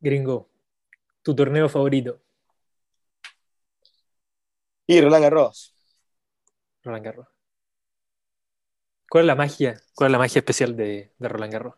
[0.00, 0.50] Gringo,
[1.22, 2.20] tu torneo favorito.
[4.86, 5.74] Y Roland Garros.
[6.82, 7.35] Roland Garros.
[9.16, 9.82] ¿Cuál es la magia?
[9.94, 11.74] ¿Cuál es la magia especial de, Roland Garros?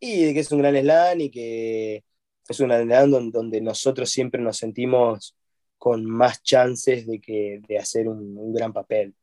[0.00, 2.02] Y de que es un gran slam y que
[2.48, 5.36] es un gran slam donde, nosotros siempre nos sentimos
[5.78, 9.14] con más chances de, que, de hacer un, gran papel.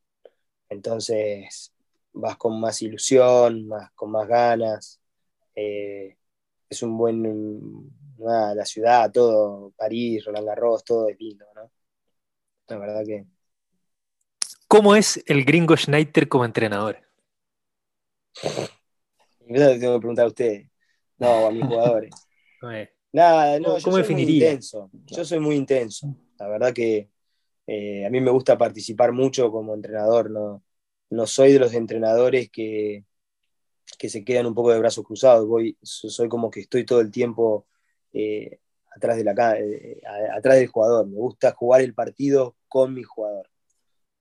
[0.70, 1.74] Entonces
[2.14, 5.02] vas con más ilusión, más, con más ganas.
[5.54, 6.16] Eh,
[6.70, 11.70] es un buen, la ciudad, todo, París, Roland Garros, todo es lindo, ¿no?
[12.70, 13.26] La verdad que...
[14.70, 17.07] ¿Cómo es el gringo Schneider como entrenador?
[19.48, 20.64] Tengo que preguntar a usted.
[21.18, 22.12] No, a mis jugadores.
[23.12, 24.90] Nada, no, yo soy muy intenso.
[25.06, 26.16] Yo soy muy intenso.
[26.38, 27.10] La verdad que
[27.66, 30.30] eh, a mí me gusta participar mucho como entrenador.
[30.30, 30.64] No,
[31.10, 33.06] no soy de los entrenadores que,
[33.98, 35.48] que se quedan un poco de brazos cruzados.
[35.48, 37.66] Voy, soy como que estoy todo el tiempo
[38.14, 38.60] eh,
[38.96, 40.02] atrás, de la, eh,
[40.36, 41.08] atrás del jugador.
[41.08, 43.50] Me gusta jugar el partido con mi jugador.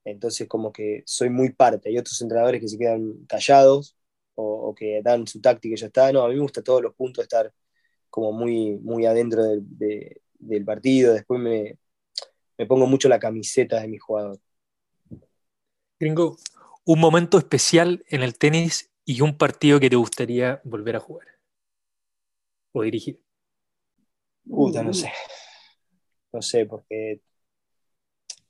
[0.05, 1.89] Entonces como que soy muy parte.
[1.89, 3.97] Hay otros entrenadores que se quedan callados
[4.37, 6.13] o, que dan su táctica y ya está.
[6.13, 7.53] No, a mí me gusta todos los puntos estar
[8.09, 11.15] como muy, muy adentro del, partido.
[11.15, 11.79] Después me,
[12.57, 14.39] me pongo mucho la camiseta de mi jugador.
[15.99, 16.37] Gringo,
[16.85, 21.27] un momento especial en el tenis y un partido que te gustaría volver a jugar
[22.73, 23.21] o dirigir.
[24.49, 25.11] Puta, no sé.
[26.33, 27.21] No sé, porque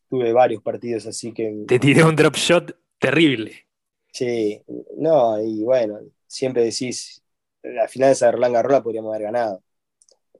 [0.09, 1.65] tuve varios partidos así que.
[1.67, 3.66] Te tiré un drop shot terrible.
[4.17, 4.63] Sí,
[4.97, 7.23] no, y bueno, siempre decís,
[7.63, 9.63] la final de esa Roland Garros podríamos haber ganado.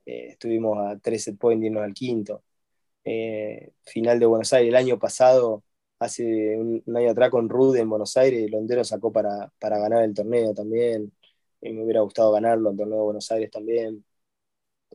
[0.07, 2.45] Eh, estuvimos a 3 set point irnos al quinto.
[3.05, 5.65] Eh, final de Buenos Aires el año pasado,
[6.01, 10.55] hace un, año atrás con Rude en Buenos Aires, Londero sacó para, ganar el torneo
[10.55, 11.13] también.
[11.61, 14.05] Y me hubiera gustado ganarlo el torneo de Buenos Aires también.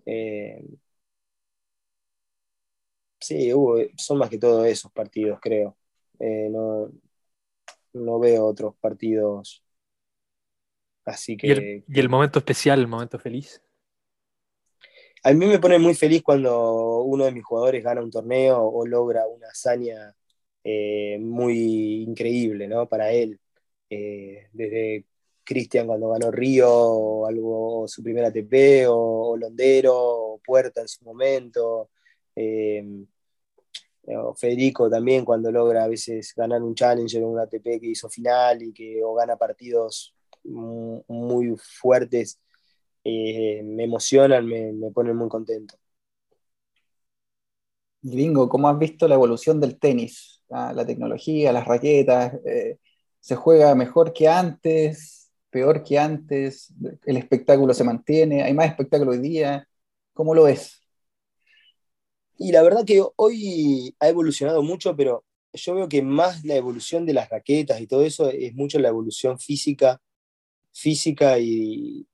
[0.06, 0.64] Eh,
[3.20, 5.78] sí, hubo, son más que todo esos partidos, creo.
[6.20, 6.92] no,
[7.94, 9.64] no veo otros partidos
[11.06, 11.84] así que...
[11.88, 13.62] ¿Y el, momento especial, el momento feliz?
[15.24, 18.86] A mí me pone muy feliz cuando uno de mis jugadores gana un torneo o
[18.86, 20.16] logra una hazaña
[20.64, 22.88] eh, muy increíble ¿no?
[22.88, 23.40] para él.
[23.90, 25.06] Eh, desde
[25.44, 31.04] Cristian cuando ganó Río, o algo, su primera ATP, o, Londero, o Puerta en su
[31.04, 31.90] momento.
[32.36, 32.84] Eh,
[34.36, 38.62] Federico también cuando logra a veces ganar un Challenger o un ATP que hizo final
[38.62, 42.40] y que o gana partidos muy fuertes,
[43.04, 45.76] eh, me emocionan, me, ponen muy contento.
[48.02, 50.44] Gringo, ¿cómo has visto la evolución del tenis?
[50.50, 52.80] Ah, la tecnología, las raquetas, eh,
[53.20, 56.74] ¿se juega mejor que antes, peor que antes?
[57.06, 58.44] ¿El espectáculo se mantiene?
[58.44, 59.68] ¿Hay más espectáculo hoy día?
[60.14, 60.81] ¿Cómo lo ves?
[62.44, 65.24] Y la verdad que hoy ha evolucionado mucho, pero
[65.54, 68.88] yo veo que más la evolución de las raquetas y todo eso es mucho la
[68.88, 70.02] evolución física,
[70.74, 72.08] física y,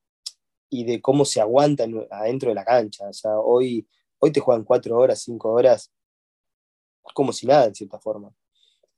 [0.70, 3.08] de cómo se aguanta adentro de la cancha.
[3.08, 5.90] O sea, hoy, hoy te juegan cuatro horas, cinco horas,
[7.14, 8.30] como si nada, en cierta forma.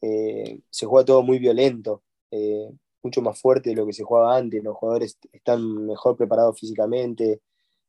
[0.03, 2.03] Eh, se juega todo muy violento,
[2.33, 2.73] eh,
[3.05, 4.65] mucho más fuerte de lo que se jugaba antes.
[4.65, 7.41] Los jugadores están mejor preparados físicamente,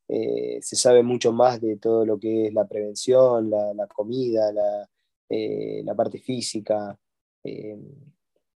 [0.07, 4.89] eh, se sabe mucho más de todo lo que es la prevención, la, comida, la,
[5.29, 6.97] eh, la, parte física.
[7.43, 7.77] Eh,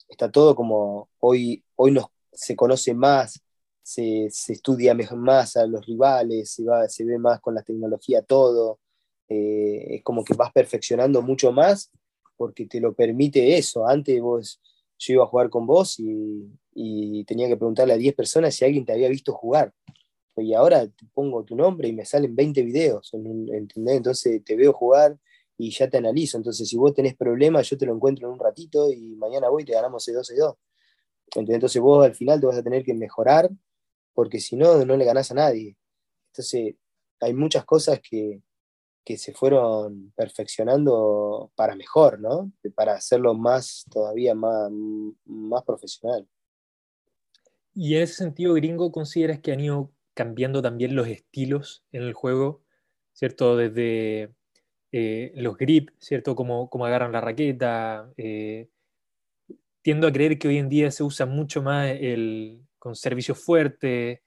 [0.10, 1.98] está todo como hoy, hoy
[2.34, 3.42] se conoce más,
[3.82, 8.22] se, se, estudia más a los rivales, se, va, se ve más con la tecnología
[8.22, 8.80] todo.
[9.28, 11.90] es como que vas perfeccionando mucho más
[12.38, 13.88] porque te lo permite eso.
[13.88, 14.62] Antes vos,
[15.00, 18.66] yo iba a jugar con vos y, y tenía que preguntarle a 10 personas si
[18.66, 19.74] alguien te había visto jugar
[20.38, 23.98] y ahora pongo tu nombre y me salen 20 videos, ¿entendés?
[23.98, 25.18] Entonces te veo jugar
[25.58, 26.38] y ya te analizo.
[26.38, 29.64] Entonces, si vos tenés problemas, yo te lo encuentro en un ratito y mañana voy
[29.64, 30.56] y te ganamos el 12 2
[31.36, 33.50] Entonces vos al final te vas a tener que mejorar
[34.14, 35.78] porque si no, no le ganás a nadie.
[36.32, 36.76] Entonces,
[37.20, 38.42] hay muchas cosas que,
[39.04, 42.52] que se fueron perfeccionando para mejor, ¿no?
[42.76, 44.72] Para hacerlo más, todavía más,
[45.26, 46.28] más profesional.
[47.74, 52.14] Y en ese sentido, gringo, ¿consideras que han ido cambiando también los estilos en el
[52.14, 52.64] juego,
[53.14, 53.56] ¿cierto?
[53.56, 54.32] Desde
[54.92, 56.36] eh, los grips, ¿cierto?
[56.36, 58.12] Como, como agarran la raqueta.
[58.18, 58.70] Eh,
[59.82, 64.22] tiendo a creer que hoy en día se usa mucho más el, con servicios fuertes,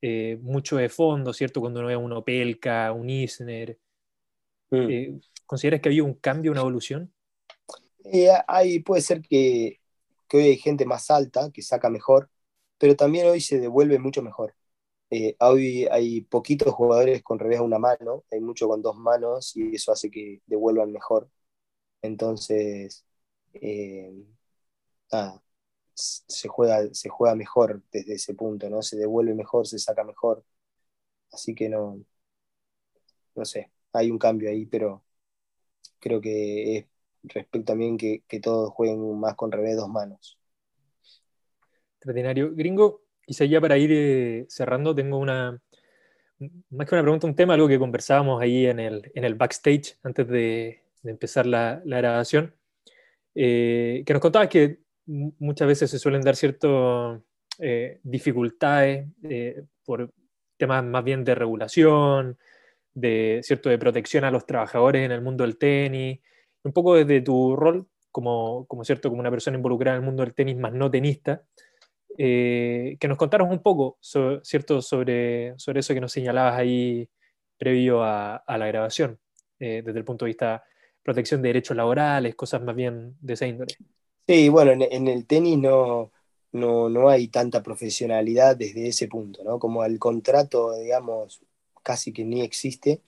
[0.00, 1.60] eh, mucho de fondo, ¿cierto?
[1.60, 3.78] Cuando uno ve un Opelka, un Isner.
[4.70, 5.18] Mm.
[5.46, 7.12] ¿Consideras que ha habido un cambio, una evolución?
[8.46, 9.80] hay, puede ser que,
[10.28, 12.30] que hoy hay gente más alta que saca mejor,
[12.78, 14.54] pero también hoy se devuelve mucho mejor.
[15.16, 19.56] Eh, hoy hay poquitos jugadores con revés a una mano, hay mucho con dos manos
[19.56, 21.30] y eso hace que devuelvan mejor.
[22.02, 23.06] Entonces,
[23.54, 24.12] eh,
[25.94, 28.82] se, juega, se juega mejor desde ese punto, ¿no?
[28.82, 30.44] Se devuelve mejor, se saca mejor.
[31.32, 32.04] Así que no,
[33.34, 35.04] no sé, hay un cambio ahí, pero
[36.00, 36.86] creo que es
[37.24, 40.38] respecto también que, que todos jueguen más con revés dos manos.
[41.96, 42.54] Extraordinario.
[42.54, 45.60] Gringo, Quizá ya para ir eh, cerrando, tengo una,
[46.70, 49.96] más que una pregunta, un tema, algo que conversábamos ahí en el, en el backstage
[50.02, 52.54] antes de, empezar la, grabación,
[53.34, 57.20] eh, que nos contabas que muchas veces se suelen dar ciertas
[57.58, 59.06] eh, dificultades
[59.84, 60.10] por
[60.56, 62.38] temas más bien de regulación,
[62.94, 63.68] de, ¿cierto?
[63.68, 66.20] de protección a los trabajadores en el mundo del tenis,
[66.62, 69.08] un poco desde tu rol como, como, ¿cierto?
[69.10, 71.42] como una persona involucrada en el mundo del tenis más no tenista,
[72.16, 73.98] eh, que nos contaras un poco,
[74.42, 77.08] ¿cierto?, sobre, sobre eso que nos señalabas ahí
[77.58, 79.18] previo a, la grabación,
[79.58, 80.64] eh, desde el punto de vista
[81.02, 83.74] protección de derechos laborales, cosas más bien de esa índole.
[84.26, 86.12] Sí, bueno, en, el tenis no,
[86.52, 89.58] no, hay tanta profesionalidad desde ese punto, ¿no?
[89.58, 91.42] Como el contrato, digamos,
[91.82, 93.02] casi que ni existe.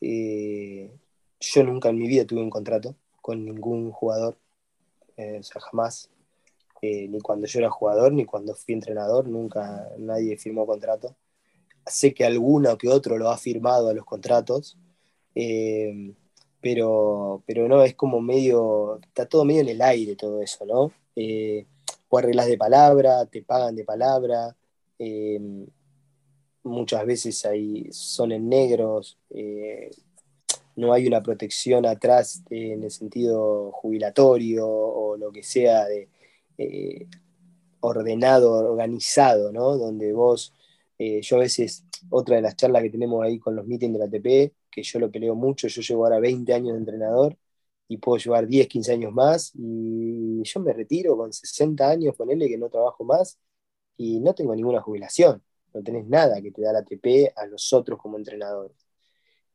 [0.00, 0.90] Eh,
[1.38, 4.36] yo nunca en mi vida tuve un contrato con ningún jugador,
[5.16, 6.10] o sea, jamás.
[6.82, 11.16] Eh, ni cuando yo era jugador, ni cuando fui entrenador, nunca nadie firmó contrato.
[11.86, 14.76] Sé que alguno que otro lo ha firmado a los contratos,
[15.34, 16.14] eh,
[16.60, 20.92] pero, pero no, es como medio, está todo medio en el aire todo eso, ¿no?
[21.16, 21.66] Eh,
[22.12, 24.56] arreglas de palabra, te pagan de palabra,
[26.68, 29.90] muchas veces hay, son en negros, eh,
[30.76, 36.08] no hay una protección atrás en el sentido jubilatorio o lo que sea de
[36.58, 37.06] eh,
[37.80, 39.76] ordenado, organizado, ¿no?
[39.78, 40.54] Donde vos,
[40.98, 43.98] eh, yo a veces, otra de las charlas que tenemos ahí con los meetings de
[43.98, 47.36] la ATP, que yo lo peleo mucho, yo llevo ahora 20 años de entrenador
[47.88, 52.48] y puedo llevar 10, 15 años más y yo me retiro con 60 años, ponele
[52.48, 53.38] que no trabajo más
[53.96, 55.42] y no tengo ninguna jubilación,
[55.74, 58.76] no tenés nada que te da la ATP a nosotros como entrenadores.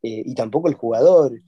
[0.03, 1.41] Eh, y tampoco el jugador.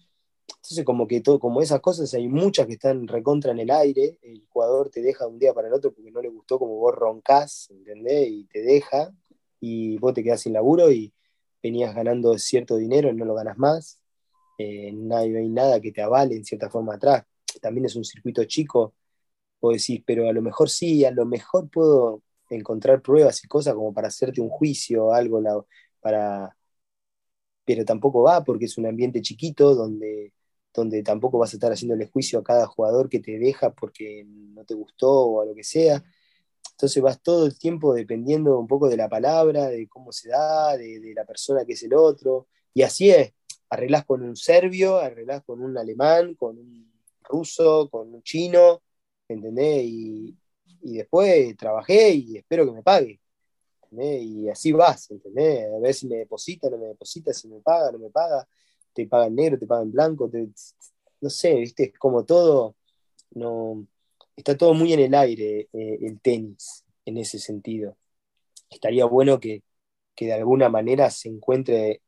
[0.47, 4.17] Entonces, como que todo, como esas cosas, hay muchas que están recontra en el aire.
[4.21, 6.75] El jugador te deja de un día para el otro porque no le gustó como
[6.77, 8.29] vos roncás, ¿entendés?
[8.29, 9.11] Y te deja,
[9.59, 11.13] y vos te quedás sin laburo y
[11.61, 13.99] venías ganando cierto dinero y no lo ganas más.
[14.57, 17.23] Eh, no, hay, nada que te avale en cierta forma atrás.
[17.61, 18.93] También es un circuito chico,
[19.61, 23.73] vos decís, pero a lo mejor sí, a lo mejor puedo encontrar pruebas y cosas
[23.73, 25.41] como para hacerte un juicio, algo
[25.99, 26.55] para...
[27.65, 30.33] Pero tampoco va porque es un ambiente chiquito donde,
[30.73, 34.63] donde tampoco vas a estar haciéndole juicio a cada jugador que te deja porque no
[34.65, 36.03] te gustó o a lo que sea.
[36.75, 40.75] Entonces vas todo el tiempo dependiendo un poco de la palabra, de cómo se da,
[40.77, 42.47] de, la persona que es el otro.
[42.73, 43.33] Y así es,
[43.69, 46.91] arreglás con un serbio, arreglás con un alemán, con un
[47.23, 48.81] ruso, con un chino,
[49.27, 49.83] ¿entendés?
[49.85, 50.37] Y,
[50.81, 53.19] después trabajé y espero que me pague.
[54.03, 55.67] Y así vas, ¿entendés?
[55.73, 58.47] A ver si me deposita, no me deposita, si me paga, no me paga,
[58.93, 60.29] te paga en negro, te paga en blanco,
[61.21, 61.83] no sé, ¿viste?
[61.85, 62.75] Es como todo,
[63.31, 63.87] no,
[64.35, 67.97] está todo muy en el aire eh, el tenis en ese sentido.
[68.69, 69.63] Estaría bueno que,
[70.15, 72.01] que de alguna manera se encuentre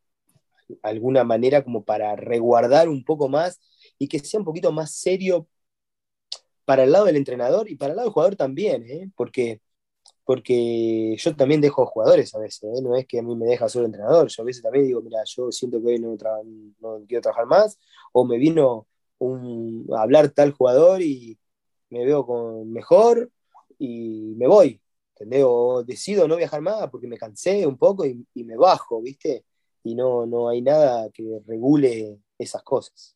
[0.84, 3.60] alguna manera como para reguardar un poco más
[3.98, 5.48] y que sea un poquito más serio
[6.66, 9.10] para el lado del entrenador y para el lado del jugador también, ¿eh?
[9.16, 9.62] porque,
[10.28, 12.82] porque yo también dejo jugadores a veces, ¿eh?
[12.84, 15.20] no es que a mí me deja solo entrenador, yo a veces también digo, mira,
[15.26, 16.18] yo siento que hoy no,
[17.08, 17.80] quiero trabajar más,
[18.14, 18.88] o me vino
[19.96, 21.40] a hablar tal jugador y
[21.90, 23.32] me veo con mejor
[23.80, 24.82] y me voy,
[25.16, 25.44] ¿entendés?
[25.48, 29.46] O decido no viajar más porque me cansé un poco y, y me bajo, ¿viste?
[29.88, 33.16] y no, no hay nada que regule esas cosas.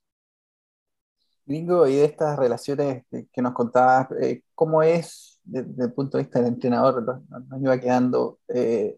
[1.46, 6.24] Gringo, y de estas relaciones que nos contabas, eh, ¿cómo es desde el punto de
[6.24, 7.04] vista del entrenador?
[7.04, 8.98] Nos, iba quedando eh,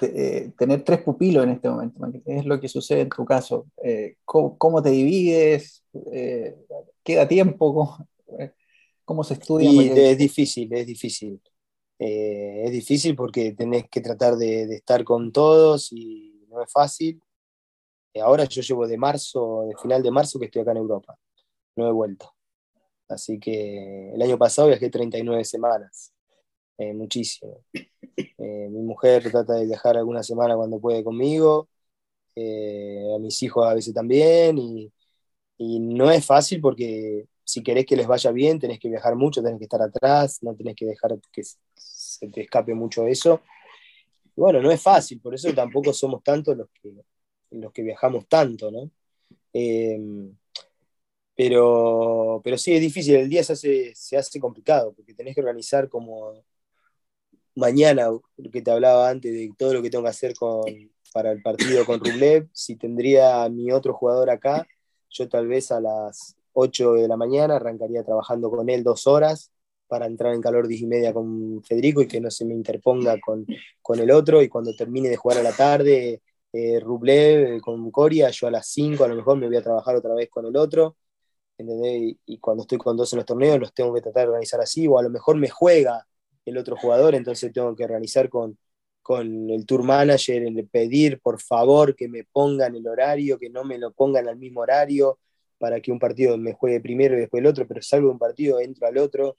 [0.00, 2.00] eh, tener tres pupilos en este momento.
[2.24, 3.66] ¿Qué es lo que sucede en tu caso?
[4.24, 5.84] ¿cómo, te divides?
[7.02, 7.98] ¿Queda tiempo?
[9.04, 9.70] ¿Cómo, se estudia?
[10.10, 11.40] es difícil, es difícil.
[11.98, 17.20] es difícil porque tenés que tratar de, de estar con todos y no es fácil.
[18.16, 21.18] Eh, ahora yo llevo de marzo, de final de marzo, que estoy acá en Europa.
[21.76, 22.34] No he vuelto.
[23.08, 26.12] Así que el año pasado viajé 39 semanas.
[26.78, 27.64] Eh, muchísimo.
[28.38, 31.68] Eh, mi mujer trata de viajar alguna semana cuando puede conmigo.
[32.36, 34.58] a mis hijos a veces también.
[34.58, 34.92] Y,
[35.58, 39.42] y no es fácil porque si querés que les vaya bien, tenés que viajar mucho,
[39.42, 41.42] tenés que estar atrás, no tenés que dejar que
[41.74, 43.42] se te escape mucho eso
[44.36, 46.92] bueno, no es fácil, por eso tampoco somos tantos los que,
[47.52, 48.90] los que viajamos tanto, ¿no?
[51.36, 55.40] Pero, pero sí, es difícil, el día se hace, se hace complicado, porque tenés que
[55.42, 56.44] organizar como
[57.54, 58.08] mañana,
[58.52, 60.64] que te hablaba antes de todo lo que tengo que hacer con,
[61.12, 64.66] para el partido con Rublev, si tendría a mi otro jugador acá,
[65.10, 69.52] yo tal vez a las 8 de la mañana arrancaría trabajando con él dos horas,
[69.88, 73.18] para entrar en calor 10 y media con Federico y que no se me interponga
[73.20, 73.46] con,
[73.82, 74.42] con el otro.
[74.42, 76.22] Y cuando termine de jugar a la tarde,
[76.52, 79.62] eh, Rublev eh, con Coria, yo a las 5 a lo mejor me voy a
[79.62, 80.96] trabajar otra vez con el otro.
[81.58, 84.60] Y, y, cuando estoy con dos en los torneos, los tengo que tratar de organizar
[84.60, 84.86] así.
[84.86, 86.06] O a lo mejor me juega
[86.44, 88.58] el otro jugador, entonces tengo que organizar con,
[89.06, 93.64] con el tour manager, el pedir por favor que me pongan el horario, que no
[93.64, 95.18] me lo pongan al mismo horario
[95.58, 98.18] para que un partido me juegue primero y después el otro, pero salgo de un
[98.18, 99.36] partido, entro al otro,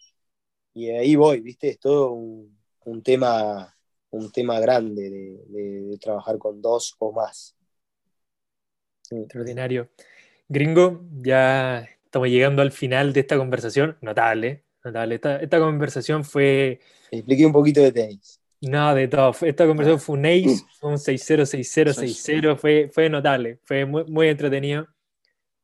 [0.73, 1.69] y ahí voy, ¿viste?
[1.69, 3.75] Es todo un, tema,
[4.11, 7.55] un tema grande de, trabajar con dos o más.
[9.09, 9.89] Extraordinario.
[10.47, 13.97] Gringo, ya estamos llegando al final de esta conversación.
[14.01, 15.15] Notable, notable.
[15.15, 16.79] Esta, conversación fue.
[17.11, 18.41] Expliqué un poquito de tenis.
[18.61, 19.35] No, de todo.
[19.41, 24.27] Esta conversación fue un ace, fue un 6-0, 6-0, fue, fue notable, fue muy, muy
[24.29, 24.87] entretenido.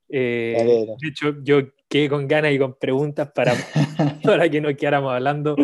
[0.09, 3.53] Eh, de hecho, yo quedé con ganas y con preguntas para,
[4.23, 5.55] para que nos quedáramos hablando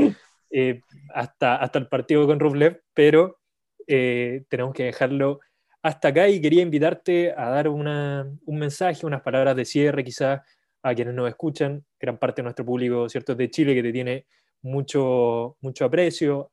[0.50, 0.82] eh,
[1.14, 3.40] hasta, hasta el partido con Rublev, pero
[3.86, 5.40] eh, tenemos que dejarlo
[5.82, 10.42] hasta acá y quería invitarte a dar una, un mensaje, unas palabras de cierre quizás
[10.82, 14.26] a quienes nos escuchan, gran parte de nuestro público cierto de Chile que te tiene
[14.62, 16.52] mucho, mucho aprecio,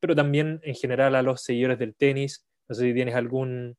[0.00, 3.76] pero también en general a los seguidores del tenis, No sé si tienes algún,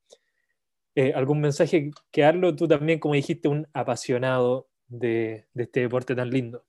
[0.94, 6.30] eh, algún mensaje que darlo, tú también, como dijiste, un apasionado de, este deporte tan
[6.30, 6.64] lindo.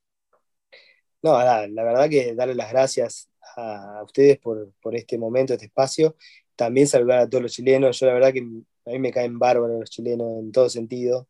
[1.21, 5.65] No, la, la, verdad que darle las gracias a ustedes por, por, este momento, este
[5.65, 6.15] espacio.
[6.55, 7.99] También saludar a todos los chilenos.
[7.99, 11.27] Yo la verdad que a mí me caen bárbaros los chilenos en todo sentido.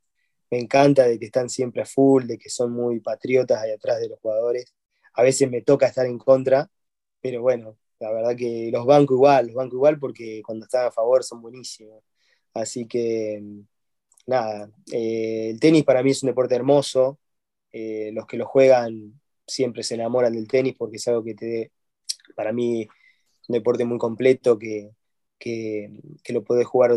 [0.52, 4.00] Me encanta de que están siempre a full, de que son muy patriotas ahí atrás
[4.00, 4.74] de los jugadores.
[5.14, 6.70] A veces me toca estar en contra,
[7.22, 10.91] pero bueno, la verdad que los banco igual, los banco igual porque cuando están a
[10.91, 12.04] favor son buenísimos.
[12.54, 13.43] Así que,
[14.28, 17.20] nada, eh, el tenis para mí es un deporte hermoso.
[17.72, 21.72] Eh, los que lo juegan siempre se enamoran del tenis porque es algo que te,
[22.36, 22.88] para mí,
[23.47, 24.91] un deporte muy completo que,
[25.39, 25.91] que,
[26.30, 26.93] lo puedes jugar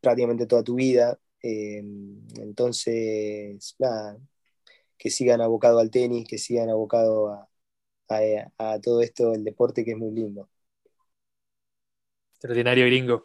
[0.00, 1.18] prácticamente toda tu vida.
[1.42, 1.82] Eh,
[2.36, 4.18] entonces, nada,
[4.96, 7.48] que sigan abocado al tenis, que sigan abocado a,
[8.58, 10.48] a, todo esto, el deporte que es muy lindo.
[12.34, 13.24] Extraordinario gringo.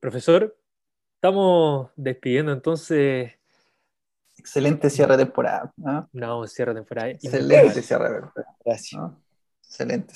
[0.00, 0.56] Profesor,
[1.14, 3.32] estamos despidiendo entonces.
[4.36, 5.72] Excelente cierre de temporada.
[5.76, 6.46] ¿no?
[6.46, 7.10] cierre de temporada.
[7.10, 8.56] Excelente cierre de temporada.
[8.64, 9.02] Gracias.
[9.64, 10.14] Excelente.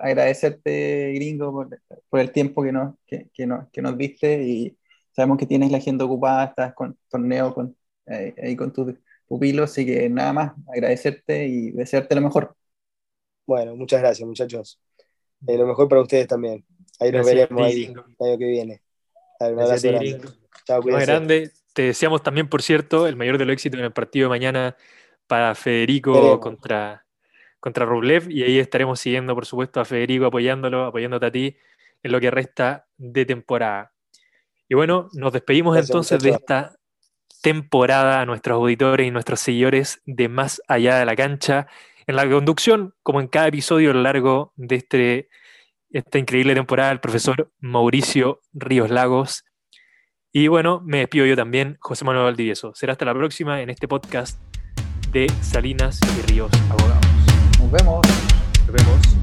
[0.00, 1.68] agradecerte, gringo,
[2.10, 4.77] por, el tiempo que nos, que, que, nos, que nos diste y
[5.18, 8.94] sabemos que tienes la agenda ocupada, estás con torneo con, eh, ahí con tus
[9.26, 12.54] pupilos, así que nada más, agradecerte y desearte lo mejor.
[13.44, 14.80] Bueno, muchas gracias, muchachos.
[15.44, 16.64] Eh, lo mejor para ustedes también.
[17.00, 18.80] Ahí nos veremos ahí, el año que viene.
[19.40, 20.20] un abrazo grande.
[20.64, 21.50] Chao, grande.
[21.72, 24.76] Te deseamos también, por cierto, el mayor de los éxitos en el partido de mañana
[25.26, 27.04] para Federico contra,
[27.58, 28.30] contra Rublev.
[28.30, 31.56] Y ahí estaremos siguiendo, por supuesto, a Federico, apoyándolo, apoyándote a ti
[32.04, 33.92] en lo que resta de temporada.
[34.68, 36.76] Y bueno, nos despedimos entonces de esta
[37.42, 41.66] temporada a nuestros auditores y nuestros seguidores de Más Allá de la Cancha
[42.06, 45.28] en la conducción, como en cada episodio a lo largo de este,
[45.90, 49.44] esta increíble temporada, el profesor Mauricio Ríos Lagos.
[50.32, 52.74] Y bueno, me despido yo también, José Manuel Valdivieso.
[52.74, 54.40] Será hasta la próxima en este podcast
[55.10, 57.06] de Salinas y Ríos Abogados.
[57.58, 58.06] Nos vemos.
[58.66, 59.17] Nos vemos.